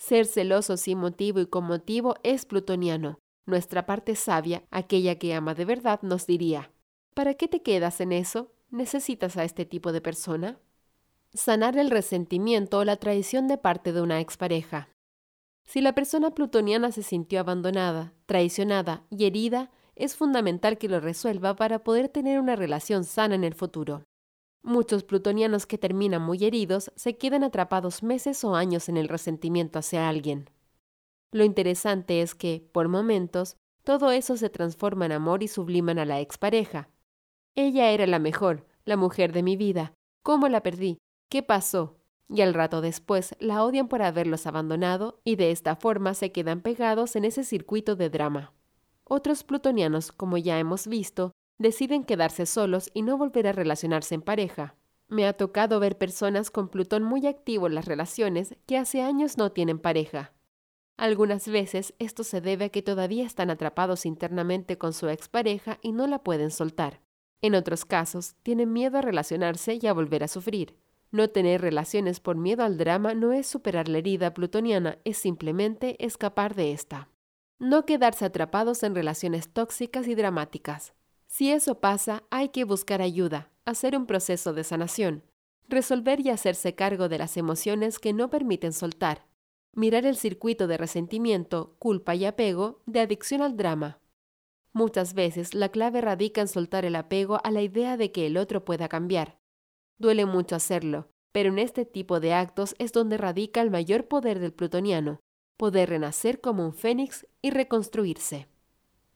Ser 0.00 0.24
celoso 0.24 0.78
sin 0.78 0.96
motivo 0.96 1.40
y 1.40 1.46
con 1.46 1.64
motivo 1.64 2.14
es 2.22 2.46
plutoniano. 2.46 3.18
Nuestra 3.44 3.84
parte 3.84 4.16
sabia, 4.16 4.64
aquella 4.70 5.18
que 5.18 5.34
ama 5.34 5.54
de 5.54 5.66
verdad, 5.66 6.00
nos 6.00 6.26
diría, 6.26 6.72
¿para 7.12 7.34
qué 7.34 7.48
te 7.48 7.60
quedas 7.60 8.00
en 8.00 8.12
eso? 8.12 8.50
¿Necesitas 8.70 9.36
a 9.36 9.44
este 9.44 9.66
tipo 9.66 9.92
de 9.92 10.00
persona? 10.00 10.58
Sanar 11.34 11.76
el 11.76 11.90
resentimiento 11.90 12.78
o 12.78 12.84
la 12.84 12.96
traición 12.96 13.46
de 13.46 13.58
parte 13.58 13.92
de 13.92 14.00
una 14.00 14.20
expareja. 14.20 14.88
Si 15.64 15.82
la 15.82 15.94
persona 15.94 16.30
plutoniana 16.30 16.92
se 16.92 17.02
sintió 17.02 17.38
abandonada, 17.40 18.14
traicionada 18.24 19.04
y 19.10 19.26
herida, 19.26 19.70
es 19.96 20.16
fundamental 20.16 20.78
que 20.78 20.88
lo 20.88 21.00
resuelva 21.00 21.56
para 21.56 21.84
poder 21.84 22.08
tener 22.08 22.40
una 22.40 22.56
relación 22.56 23.04
sana 23.04 23.34
en 23.34 23.44
el 23.44 23.54
futuro. 23.54 24.04
Muchos 24.62 25.04
plutonianos 25.04 25.66
que 25.66 25.78
terminan 25.78 26.22
muy 26.22 26.44
heridos 26.44 26.92
se 26.94 27.16
quedan 27.16 27.44
atrapados 27.44 28.02
meses 28.02 28.44
o 28.44 28.54
años 28.54 28.88
en 28.88 28.98
el 28.98 29.08
resentimiento 29.08 29.78
hacia 29.78 30.08
alguien. 30.08 30.50
Lo 31.32 31.44
interesante 31.44 32.20
es 32.20 32.34
que, 32.34 32.68
por 32.72 32.88
momentos, 32.88 33.56
todo 33.84 34.10
eso 34.10 34.36
se 34.36 34.50
transforma 34.50 35.06
en 35.06 35.12
amor 35.12 35.42
y 35.42 35.48
subliman 35.48 35.98
a 35.98 36.04
la 36.04 36.20
expareja. 36.20 36.90
Ella 37.54 37.90
era 37.90 38.06
la 38.06 38.18
mejor, 38.18 38.66
la 38.84 38.96
mujer 38.96 39.32
de 39.32 39.42
mi 39.42 39.56
vida. 39.56 39.94
¿Cómo 40.22 40.48
la 40.48 40.62
perdí? 40.62 40.98
¿Qué 41.30 41.42
pasó? 41.42 41.96
Y 42.28 42.42
al 42.42 42.52
rato 42.54 42.80
después 42.80 43.34
la 43.40 43.64
odian 43.64 43.88
por 43.88 44.02
haberlos 44.02 44.46
abandonado 44.46 45.20
y 45.24 45.36
de 45.36 45.50
esta 45.50 45.74
forma 45.74 46.14
se 46.14 46.32
quedan 46.32 46.60
pegados 46.60 47.16
en 47.16 47.24
ese 47.24 47.44
circuito 47.44 47.96
de 47.96 48.10
drama. 48.10 48.52
Otros 49.04 49.42
plutonianos, 49.42 50.12
como 50.12 50.36
ya 50.36 50.58
hemos 50.58 50.86
visto, 50.86 51.32
deciden 51.60 52.02
quedarse 52.02 52.46
solos 52.46 52.90
y 52.94 53.02
no 53.02 53.16
volver 53.16 53.46
a 53.46 53.52
relacionarse 53.52 54.16
en 54.16 54.22
pareja. 54.22 54.74
Me 55.06 55.28
ha 55.28 55.34
tocado 55.34 55.78
ver 55.78 55.96
personas 55.96 56.50
con 56.50 56.68
Plutón 56.68 57.04
muy 57.04 57.28
activo 57.28 57.68
en 57.68 57.76
las 57.76 57.84
relaciones 57.84 58.56
que 58.66 58.78
hace 58.78 59.02
años 59.02 59.38
no 59.38 59.52
tienen 59.52 59.78
pareja. 59.78 60.32
Algunas 60.96 61.46
veces 61.46 61.94
esto 62.00 62.24
se 62.24 62.40
debe 62.40 62.64
a 62.64 62.68
que 62.70 62.82
todavía 62.82 63.24
están 63.24 63.50
atrapados 63.50 64.06
internamente 64.06 64.76
con 64.78 64.92
su 64.92 65.08
expareja 65.08 65.78
y 65.82 65.92
no 65.92 66.08
la 66.08 66.24
pueden 66.24 66.50
soltar. 66.50 67.00
En 67.42 67.54
otros 67.54 67.84
casos, 67.84 68.34
tienen 68.42 68.72
miedo 68.72 68.98
a 68.98 69.02
relacionarse 69.02 69.78
y 69.80 69.86
a 69.86 69.92
volver 69.92 70.24
a 70.24 70.28
sufrir. 70.28 70.76
No 71.12 71.28
tener 71.28 71.60
relaciones 71.60 72.18
por 72.18 72.36
miedo 72.36 72.64
al 72.64 72.76
drama 72.76 73.14
no 73.14 73.32
es 73.32 73.46
superar 73.46 73.88
la 73.88 73.98
herida 73.98 74.34
plutoniana, 74.34 74.98
es 75.04 75.18
simplemente 75.18 75.96
escapar 76.04 76.54
de 76.56 76.72
esta 76.72 77.08
no 77.60 77.84
quedarse 77.84 78.24
atrapados 78.24 78.82
en 78.82 78.94
relaciones 78.94 79.52
tóxicas 79.52 80.08
y 80.08 80.14
dramáticas. 80.14 80.94
Si 81.30 81.52
eso 81.52 81.78
pasa, 81.80 82.24
hay 82.30 82.48
que 82.48 82.64
buscar 82.64 83.00
ayuda, 83.00 83.52
hacer 83.64 83.96
un 83.96 84.06
proceso 84.06 84.52
de 84.52 84.64
sanación, 84.64 85.22
resolver 85.68 86.18
y 86.20 86.28
hacerse 86.28 86.74
cargo 86.74 87.08
de 87.08 87.18
las 87.18 87.36
emociones 87.36 88.00
que 88.00 88.12
no 88.12 88.28
permiten 88.30 88.72
soltar. 88.72 89.26
mirar 89.72 90.04
el 90.04 90.16
circuito 90.16 90.66
de 90.66 90.76
resentimiento, 90.76 91.76
culpa 91.78 92.16
y 92.16 92.24
apego 92.24 92.82
de 92.86 92.98
adicción 92.98 93.40
al 93.40 93.56
drama. 93.56 94.00
Muchas 94.72 95.14
veces 95.14 95.54
la 95.54 95.68
clave 95.68 96.00
radica 96.00 96.40
en 96.40 96.48
soltar 96.48 96.84
el 96.84 96.96
apego 96.96 97.38
a 97.44 97.52
la 97.52 97.62
idea 97.62 97.96
de 97.96 98.10
que 98.10 98.26
el 98.26 98.36
otro 98.36 98.64
pueda 98.64 98.88
cambiar. 98.88 99.38
Duele 99.98 100.26
mucho 100.26 100.56
hacerlo, 100.56 101.08
pero 101.30 101.50
en 101.50 101.60
este 101.60 101.84
tipo 101.84 102.18
de 102.18 102.34
actos 102.34 102.74
es 102.80 102.92
donde 102.92 103.16
radica 103.16 103.60
el 103.62 103.70
mayor 103.70 104.08
poder 104.08 104.40
del 104.40 104.52
plutoniano, 104.52 105.20
poder 105.56 105.90
renacer 105.90 106.40
como 106.40 106.64
un 106.64 106.74
fénix 106.74 107.26
y 107.40 107.50
reconstruirse. 107.50 108.49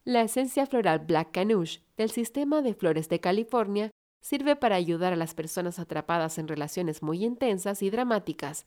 La 0.06 0.20
esencia 0.20 0.66
floral 0.66 0.98
Black 0.98 1.30
Canuche 1.30 1.82
del 1.96 2.10
sistema 2.10 2.60
de 2.60 2.74
flores 2.74 3.08
de 3.08 3.20
California 3.20 3.90
sirve 4.20 4.54
para 4.54 4.76
ayudar 4.76 5.14
a 5.14 5.16
las 5.16 5.32
personas 5.32 5.78
atrapadas 5.78 6.36
en 6.36 6.46
relaciones 6.46 7.02
muy 7.02 7.24
intensas 7.24 7.82
y 7.82 7.88
dramáticas, 7.88 8.66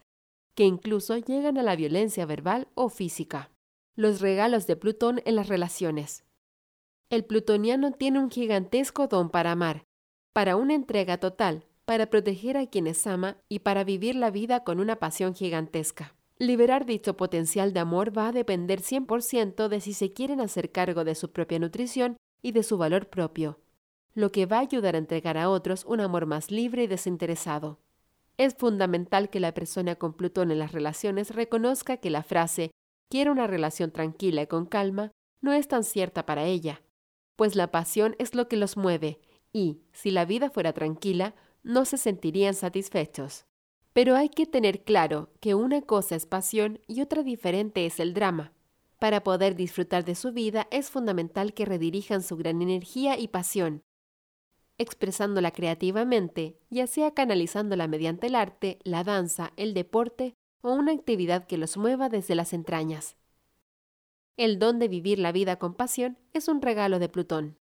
que 0.56 0.63
incluso 0.63 1.15
llegan 1.17 1.60
a 1.60 1.63
la 1.63 1.76
violencia 1.76 2.26
verbal 2.26 2.67
o 2.73 2.89
física. 2.89 3.52
Los 3.95 4.19
regalos 4.19 4.65
de 4.65 4.78
Plutón 4.78 5.21
en 5.26 5.36
las 5.36 5.47
relaciones. 5.47 6.26
El 7.12 7.23
plutoniano 7.23 7.91
tiene 7.91 8.17
un 8.19 8.32
gigantesco 8.32 9.08
don 9.08 9.30
para 9.30 9.52
amar, 9.52 9.84
para 10.34 10.56
una 10.56 10.73
entrega 10.73 11.19
total, 11.19 11.67
para 11.86 12.10
proteger 12.10 12.58
a 12.58 12.65
quienes 12.65 13.06
ama 13.06 13.38
y 13.47 13.60
para 13.60 13.84
vivir 13.84 14.15
la 14.15 14.32
vida 14.32 14.63
con 14.63 14.80
una 14.80 14.97
pasión 14.97 15.36
gigantesca. 15.36 16.16
Liberar 16.39 16.86
dicho 16.86 17.17
potencial 17.17 17.73
de 17.73 17.80
amor 17.80 18.15
va 18.15 18.28
a 18.28 18.32
depender 18.32 18.82
100% 18.82 19.69
de 19.69 19.82
si 19.82 19.93
se 19.93 20.13
quieren 20.13 20.39
hacer 20.39 20.71
cargo 20.71 21.04
de 21.04 21.15
su 21.15 21.32
propia 21.32 21.58
nutrición 21.58 22.17
y 22.43 22.52
de 22.52 22.62
su 22.62 22.78
valor 22.78 23.10
propio, 23.10 23.60
lo 24.13 24.32
que 24.32 24.45
va 24.45 24.58
a 24.58 24.62
ayudar 24.62 24.93
a 24.93 25.00
entregar 25.00 25.38
a 25.39 25.50
otros 25.50 25.84
un 25.86 26.00
amor 26.00 26.28
más 26.28 26.52
libre 26.52 26.84
y 26.84 26.88
desinteresado. 26.88 27.80
Es 28.38 28.54
fundamental 28.54 29.32
que 29.32 29.39
la 29.39 29.56
persona 29.56 29.95
con 29.95 30.13
Plutón 30.13 30.52
en 30.52 30.60
las 30.60 30.73
relaciones 30.73 31.34
reconozca 31.34 31.97
que 31.97 32.12
la 32.12 32.21
frase 32.21 32.69
quiero 33.10 33.32
una 33.32 33.47
relación 33.47 33.89
tranquila 33.89 34.43
y 34.43 34.47
con 34.47 34.67
calma 34.67 35.12
no 35.41 35.54
es 35.54 35.67
tan 35.67 35.84
cierta 35.84 36.28
para 36.28 36.45
ella, 36.45 36.84
pues 37.36 37.56
la 37.56 37.71
pasión 37.71 38.15
es 38.19 38.36
lo 38.36 38.47
que 38.47 38.58
los 38.58 38.78
mueve 38.78 39.19
y, 39.54 39.82
si 39.91 40.12
la 40.12 40.26
vida 40.26 40.52
fuera 40.52 40.73
tranquila, 40.73 41.34
no 41.63 41.86
se 41.86 41.97
sentirían 41.97 42.54
satisfechos. 42.54 43.46
Pero 43.97 44.15
hay 44.15 44.29
que 44.29 44.45
tener 44.45 44.83
claro 44.83 45.31
que 45.39 45.55
una 45.55 45.81
cosa 45.81 46.15
es 46.15 46.27
pasión 46.27 46.79
y 46.86 47.01
otra 47.01 47.23
diferente 47.23 47.88
es 47.88 47.99
el 47.99 48.13
drama. 48.13 48.53
Para 48.99 49.23
poder 49.23 49.55
disfrutar 49.55 50.05
de 50.05 50.13
su 50.13 50.33
vida 50.33 50.67
es 50.69 50.91
fundamental 50.91 51.55
que 51.55 51.65
redirijan 51.65 52.21
su 52.21 52.38
gran 52.38 52.62
energía 52.62 53.17
y 53.17 53.27
pasión, 53.27 53.81
expresándola 54.77 55.49
creativamente, 55.49 56.60
ya 56.69 56.86
sea 56.86 57.15
canalizándola 57.15 57.88
mediante 57.88 58.27
el 58.27 58.36
arte, 58.36 58.77
la 58.83 59.03
danza, 59.03 59.51
el 59.57 59.73
deporte 59.73 60.36
o 60.62 60.73
una 60.73 60.91
actividad 60.91 61.47
que 61.47 61.57
los 61.57 61.75
mueva 61.75 62.07
desde 62.07 62.36
las 62.36 62.53
entrañas. 62.53 63.15
El 64.38 64.60
don 64.60 64.77
de 64.77 64.89
vivir 64.89 65.17
la 65.17 65.31
vida 65.31 65.57
con 65.57 65.73
pasión 65.73 66.19
es 66.33 66.47
un 66.47 66.62
regalo 66.62 66.99
de 66.99 67.10
Plutón. 67.10 67.57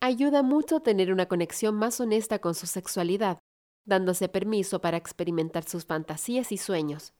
Ayuda 0.00 0.42
mucho 0.42 0.80
tener 0.80 1.10
una 1.10 1.28
conexión 1.28 1.76
más 1.76 1.98
honesta 1.98 2.40
con 2.40 2.54
su 2.54 2.66
sexualidad, 2.66 3.38
dándose 3.84 4.28
permiso 4.28 4.80
para 4.80 4.96
experimentar 4.96 5.64
sus 5.64 5.84
fantasías 5.84 6.52
y 6.52 6.56
sueños. 6.56 7.12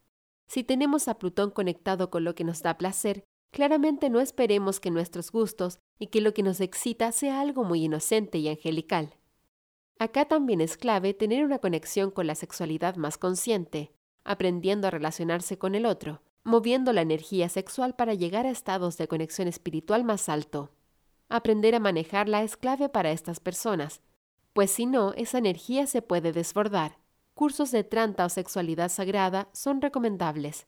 Si 0.46 0.64
tenemos 0.64 1.09
a 1.09 1.18
Plutón 1.18 1.51
conectado 1.51 2.11
con 2.11 2.25
lo 2.25 2.35
que 2.35 2.44
nos 2.44 2.62
da 2.62 2.77
placer, 2.77 3.25
claramente 3.51 4.11
no 4.11 4.20
esperemos 4.20 4.81
que 4.81 4.90
nuestros 4.90 5.33
gustos 5.33 5.79
y 5.98 6.09
que 6.09 6.20
lo 6.20 6.35
que 6.35 6.42
nos 6.42 6.61
excita 6.61 7.12
sea 7.12 7.40
algo 7.40 7.64
muy 7.64 7.85
inocente 7.85 8.38
y 8.38 8.48
angelical. 8.48 9.16
Acá 9.98 10.25
también 10.25 10.61
es 10.61 10.77
clave 10.77 11.14
tener 11.14 11.44
una 11.44 11.59
conexión 11.59 12.11
con 12.11 12.27
la 12.27 12.35
sexualidad 12.35 12.96
más 12.96 13.18
consciente, 13.18 13.92
aprendiendo 14.25 14.88
a 14.88 14.90
relacionarse 14.90 15.59
con 15.59 15.75
el 15.75 15.87
otro, 15.87 16.22
moviendo 16.44 16.92
la 16.92 17.03
energía 17.03 17.48
sexual 17.48 17.94
para 17.94 18.14
llegar 18.14 18.46
a 18.46 18.51
estados 18.51 18.96
de 18.96 19.09
conexión 19.09 19.48
espiritual 19.48 20.05
más 20.05 20.29
alto. 20.29 20.70
Aprender 21.29 21.75
a 21.75 21.81
manejarla 21.81 22.42
es 22.42 22.57
clave 22.57 22.88
para 22.88 23.12
estas 23.12 23.40
personas, 23.40 24.01
pues 24.52 24.70
si 24.70 24.86
no, 24.86 25.12
esa 25.14 25.38
energía 25.38 25.86
se 25.86 26.02
puede 26.02 26.32
desbordar. 26.32 26.98
Cursos 27.34 27.70
de 27.70 27.84
tranta 27.84 28.26
o 28.26 28.28
sexualidad 28.28 28.90
sagrada 28.90 29.48
son 29.52 29.80
recomendables. 29.80 30.66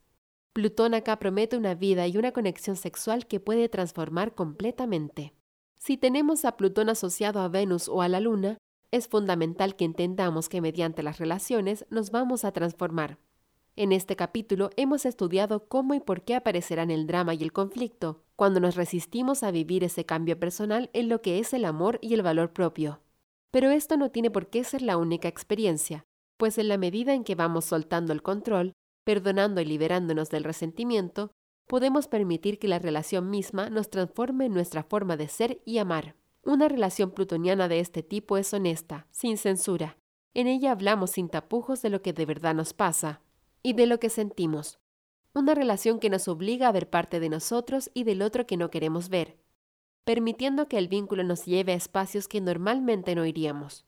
Plutón 0.53 0.95
acá 0.95 1.19
promete 1.19 1.57
una 1.57 1.75
vida 1.75 2.07
y 2.07 2.17
una 2.17 2.33
conexión 2.33 2.77
sexual 2.77 3.27
que 3.27 3.41
puede 3.41 3.69
transformar 3.69 4.35
completamente. 4.35 5.35
Si 5.77 5.97
tenemos 5.97 6.45
a 6.45 6.57
Plutón 6.57 6.89
asociado 6.89 7.41
a 7.41 7.49
Venus 7.49 7.89
o 7.89 8.01
a 8.01 8.09
la 8.09 8.21
Luna, 8.21 8.57
es 8.91 9.09
fundamental 9.09 9.77
que 9.77 9.85
entendamos 9.85 10.49
que 10.49 10.61
mediante 10.61 11.03
las 11.03 11.19
relaciones 11.19 11.85
nos 11.91 12.11
vamos 12.11 12.45
a 12.45 12.53
transformar. 12.53 13.19
En 13.77 13.91
este 13.91 14.15
capítulo 14.15 14.71
hemos 14.77 15.05
estudiado 15.05 15.67
cómo 15.67 15.95
y 15.95 16.01
por 16.01 16.23
qué 16.23 16.37
aparecerán 16.37 16.93
el 16.93 17.09
drama 17.09 17.35
y 17.35 17.43
el 17.43 17.53
conflicto 17.53 18.23
cuando 18.37 18.61
nos 18.61 18.77
resistimos 18.77 19.43
a 19.43 19.51
vivir 19.51 19.83
ese 19.83 20.07
cambio 20.07 20.39
personal 20.39 20.91
en 20.93 21.09
lo 21.09 21.21
que 21.21 21.41
es 21.41 21.53
el 21.53 21.65
amor 21.65 21.99
y 22.01 22.15
el 22.15 22.23
valor 22.23 22.53
propio. 22.53 23.01
Pero 23.55 23.71
esto 23.71 23.97
no 23.97 24.11
tiene 24.11 24.33
por 24.33 24.51
qué 24.51 24.65
ser 24.65 24.83
la 24.83 24.97
única 24.97 25.29
experiencia, 25.29 26.05
pues 26.39 26.59
en 26.59 26.67
la 26.67 26.77
medida 26.77 27.15
en 27.15 27.23
que 27.23 27.37
vamos 27.37 27.67
soltando 27.67 28.13
el 28.13 28.21
control, 28.21 28.73
perdonando 29.05 29.61
y 29.61 29.65
liberándonos 29.65 30.29
del 30.29 30.43
resentimiento, 30.43 31.31
podemos 31.69 32.09
permitir 32.09 32.59
que 32.59 32.67
la 32.67 32.81
relación 32.81 33.31
misma 33.31 33.71
nos 33.71 33.91
transforme 33.91 34.47
en 34.47 34.55
nuestra 34.55 34.83
forma 34.83 35.17
de 35.17 35.29
ser 35.29 35.63
y 35.65 35.79
amar. 35.79 36.17
Una 36.43 36.67
relación 36.67 37.13
plutoniana 37.13 37.69
de 37.69 37.79
este 37.79 38.03
tipo 38.03 38.39
es 38.39 38.53
honesta, 38.53 39.07
sin 39.13 39.39
censura. 39.39 39.99
En 40.35 40.49
ella 40.49 40.73
hablamos 40.73 41.13
sin 41.13 41.29
tapujos 41.29 41.81
de 41.81 41.91
lo 41.91 42.03
que 42.03 42.13
de 42.13 42.27
verdad 42.27 42.57
nos 42.57 42.75
pasa, 42.75 43.21
y 43.63 43.75
de 43.75 43.87
lo 43.87 44.01
que 44.01 44.11
sentimos. 44.11 44.81
Una 45.33 45.55
relación 45.55 46.01
que 46.01 46.11
nos 46.11 46.27
obliga 46.27 46.67
a 46.67 46.73
ver 46.73 46.91
parte 46.91 47.21
de 47.21 47.29
nosotros 47.29 47.89
y 47.95 48.03
del 48.03 48.21
otro 48.23 48.49
que 48.49 48.57
no 48.57 48.73
queremos 48.73 49.11
ver, 49.11 49.39
permitiendo 50.05 50.69
que 50.69 50.79
el 50.79 50.89
vínculo 50.89 51.25
nos 51.25 51.45
lleve 51.45 51.73
a 51.73 51.77
espacios 51.77 52.29
que 52.29 52.41
normalmente 52.41 53.15
no 53.15 53.25
iríamos. 53.27 53.87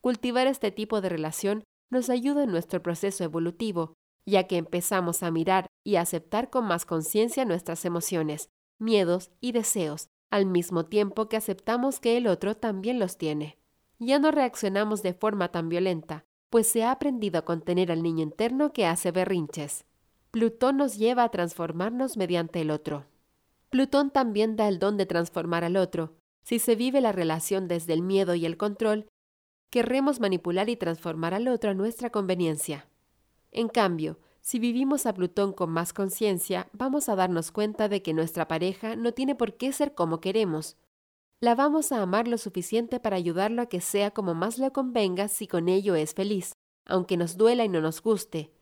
Cultivar 0.00 0.46
este 0.46 0.70
tipo 0.70 1.00
de 1.00 1.08
relación 1.08 1.64
nos 1.90 2.10
ayuda 2.10 2.44
en 2.44 2.50
nuestro 2.50 2.82
proceso 2.82 3.24
evolutivo, 3.24 3.94
ya 4.26 4.46
que 4.46 4.56
empezamos 4.56 5.22
a 5.22 5.30
mirar 5.30 5.66
y 5.84 5.96
a 5.96 6.02
aceptar 6.02 6.50
con 6.50 6.66
más 6.66 6.86
conciencia 6.86 7.44
nuestras 7.44 7.84
emociones, 7.84 8.48
miedos 8.78 9.30
y 9.40 9.52
deseos, 9.52 10.08
al 10.30 10.46
mismo 10.46 10.86
tiempo 10.86 11.28
que 11.28 11.36
aceptamos 11.36 12.00
que 12.00 12.16
el 12.16 12.26
otro 12.26 12.56
también 12.56 12.98
los 12.98 13.16
tiene. 13.16 13.58
Ya 13.98 14.18
no 14.18 14.30
reaccionamos 14.30 15.02
de 15.02 15.14
forma 15.14 15.52
tan 15.52 15.68
violenta, 15.68 16.24
pues 16.50 16.66
se 16.66 16.84
ha 16.84 16.90
aprendido 16.90 17.38
a 17.38 17.44
contener 17.44 17.92
al 17.92 18.02
niño 18.02 18.22
interno 18.22 18.72
que 18.72 18.86
hace 18.86 19.12
berrinches. 19.12 19.84
Plutón 20.30 20.78
nos 20.78 20.98
lleva 20.98 21.22
a 21.22 21.28
transformarnos 21.30 22.16
mediante 22.16 22.60
el 22.60 22.70
otro. 22.70 23.06
Plutón 23.74 24.12
también 24.12 24.54
da 24.54 24.68
el 24.68 24.78
don 24.78 24.96
de 24.96 25.04
transformar 25.04 25.64
al 25.64 25.76
otro. 25.76 26.14
Si 26.44 26.60
se 26.60 26.76
vive 26.76 27.00
la 27.00 27.10
relación 27.10 27.66
desde 27.66 27.92
el 27.92 28.02
miedo 28.02 28.36
y 28.36 28.46
el 28.46 28.56
control, 28.56 29.08
querremos 29.68 30.20
manipular 30.20 30.68
y 30.68 30.76
transformar 30.76 31.34
al 31.34 31.48
otro 31.48 31.72
a 31.72 31.74
nuestra 31.74 32.10
conveniencia. 32.10 32.86
En 33.50 33.68
cambio, 33.68 34.20
si 34.40 34.60
vivimos 34.60 35.06
a 35.06 35.12
Plutón 35.12 35.52
con 35.52 35.70
más 35.70 35.92
conciencia, 35.92 36.68
vamos 36.72 37.08
a 37.08 37.16
darnos 37.16 37.50
cuenta 37.50 37.88
de 37.88 38.00
que 38.00 38.14
nuestra 38.14 38.46
pareja 38.46 38.94
no 38.94 39.12
tiene 39.12 39.34
por 39.34 39.56
qué 39.56 39.72
ser 39.72 39.92
como 39.92 40.20
queremos, 40.20 40.76
la 41.40 41.56
vamos 41.56 41.90
a 41.90 42.00
amar 42.00 42.28
lo 42.28 42.38
suficiente 42.38 43.00
para 43.00 43.16
ayudarlo 43.16 43.60
a 43.60 43.66
que 43.66 43.80
sea 43.80 44.12
como 44.12 44.34
más 44.34 44.56
le 44.56 44.70
convenga 44.70 45.26
si 45.26 45.48
con 45.48 45.68
ello 45.68 45.96
es 45.96 46.14
feliz, 46.14 46.52
aunque 46.84 47.16
nos 47.16 47.36
duela 47.36 47.64
y 47.64 47.68
no 47.68 47.80
nos 47.80 48.02
guste, 48.02 48.52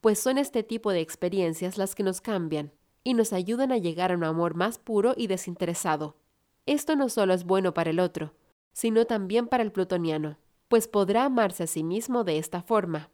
pues 0.00 0.18
son 0.18 0.38
este 0.38 0.62
tipo 0.62 0.92
de 0.92 1.00
experiencias 1.00 1.76
las 1.76 1.94
que 1.94 2.02
nos 2.02 2.22
cambian 2.22 2.72
y 3.06 3.14
nos 3.14 3.32
ayudan 3.32 3.70
a 3.70 3.78
llegar 3.78 4.10
a 4.10 4.16
un 4.16 4.24
amor 4.24 4.56
más 4.56 4.78
puro 4.78 5.14
y 5.16 5.28
desinteresado. 5.28 6.16
Esto 6.66 6.96
no 6.96 7.08
solo 7.08 7.34
es 7.34 7.44
bueno 7.44 7.72
para 7.72 7.90
el 7.90 8.00
otro, 8.00 8.34
sino 8.72 9.04
también 9.04 9.46
para 9.46 9.62
el 9.62 9.70
plutoniano, 9.70 10.38
pues 10.66 10.88
podrá 10.88 11.24
amarse 11.24 11.62
a 11.62 11.66
sí 11.68 11.84
mismo 11.84 12.24
de 12.24 12.38
esta 12.38 12.62
forma. 12.62 13.10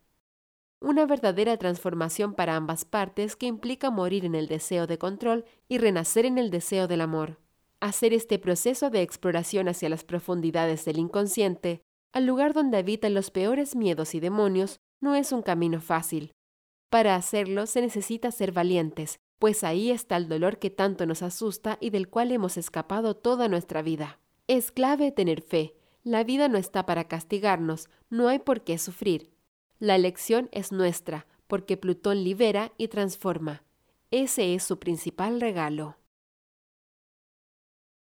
Una 0.80 1.04
verdadera 1.04 1.58
transformación 1.58 2.32
para 2.32 2.56
ambas 2.56 2.86
partes 2.86 3.36
que 3.36 3.44
implica 3.44 3.90
morir 3.90 4.24
en 4.24 4.34
el 4.34 4.48
deseo 4.48 4.86
de 4.86 4.96
control 4.96 5.44
y 5.68 5.76
renacer 5.76 6.24
en 6.24 6.38
el 6.38 6.48
deseo 6.48 6.88
del 6.88 7.02
amor. 7.02 7.38
Hacer 7.80 8.14
este 8.14 8.38
proceso 8.38 8.88
de 8.88 9.02
exploración 9.02 9.68
hacia 9.68 9.90
las 9.90 10.04
profundidades 10.04 10.86
del 10.86 10.98
inconsciente, 10.98 11.82
al 12.14 12.24
lugar 12.24 12.54
donde 12.54 12.78
habitan 12.78 13.12
los 13.12 13.30
peores 13.30 13.76
miedos 13.76 14.14
y 14.14 14.20
demonios, 14.20 14.80
no 15.02 15.16
es 15.16 15.32
un 15.32 15.42
camino 15.42 15.82
fácil. 15.82 16.32
Para 16.88 17.14
hacerlo 17.14 17.66
se 17.66 17.82
necesita 17.82 18.30
ser 18.30 18.52
valientes, 18.52 19.18
pues 19.42 19.64
ahí 19.64 19.90
está 19.90 20.16
el 20.18 20.28
dolor 20.28 20.60
que 20.60 20.70
tanto 20.70 21.04
nos 21.04 21.20
asusta 21.20 21.76
y 21.80 21.90
del 21.90 22.08
cual 22.08 22.30
hemos 22.30 22.56
escapado 22.56 23.16
toda 23.16 23.48
nuestra 23.48 23.82
vida. 23.82 24.20
Es 24.46 24.70
clave 24.70 25.10
tener 25.10 25.42
fe. 25.42 25.74
La 26.04 26.22
vida 26.22 26.46
no 26.46 26.58
está 26.58 26.86
para 26.86 27.08
castigarnos, 27.08 27.90
no 28.08 28.28
hay 28.28 28.38
por 28.38 28.62
qué 28.62 28.78
sufrir. 28.78 29.32
La 29.80 29.96
elección 29.96 30.48
es 30.52 30.70
nuestra, 30.70 31.26
porque 31.48 31.76
Plutón 31.76 32.22
libera 32.22 32.70
y 32.78 32.86
transforma. 32.86 33.64
Ese 34.12 34.54
es 34.54 34.62
su 34.62 34.78
principal 34.78 35.40
regalo. 35.40 35.96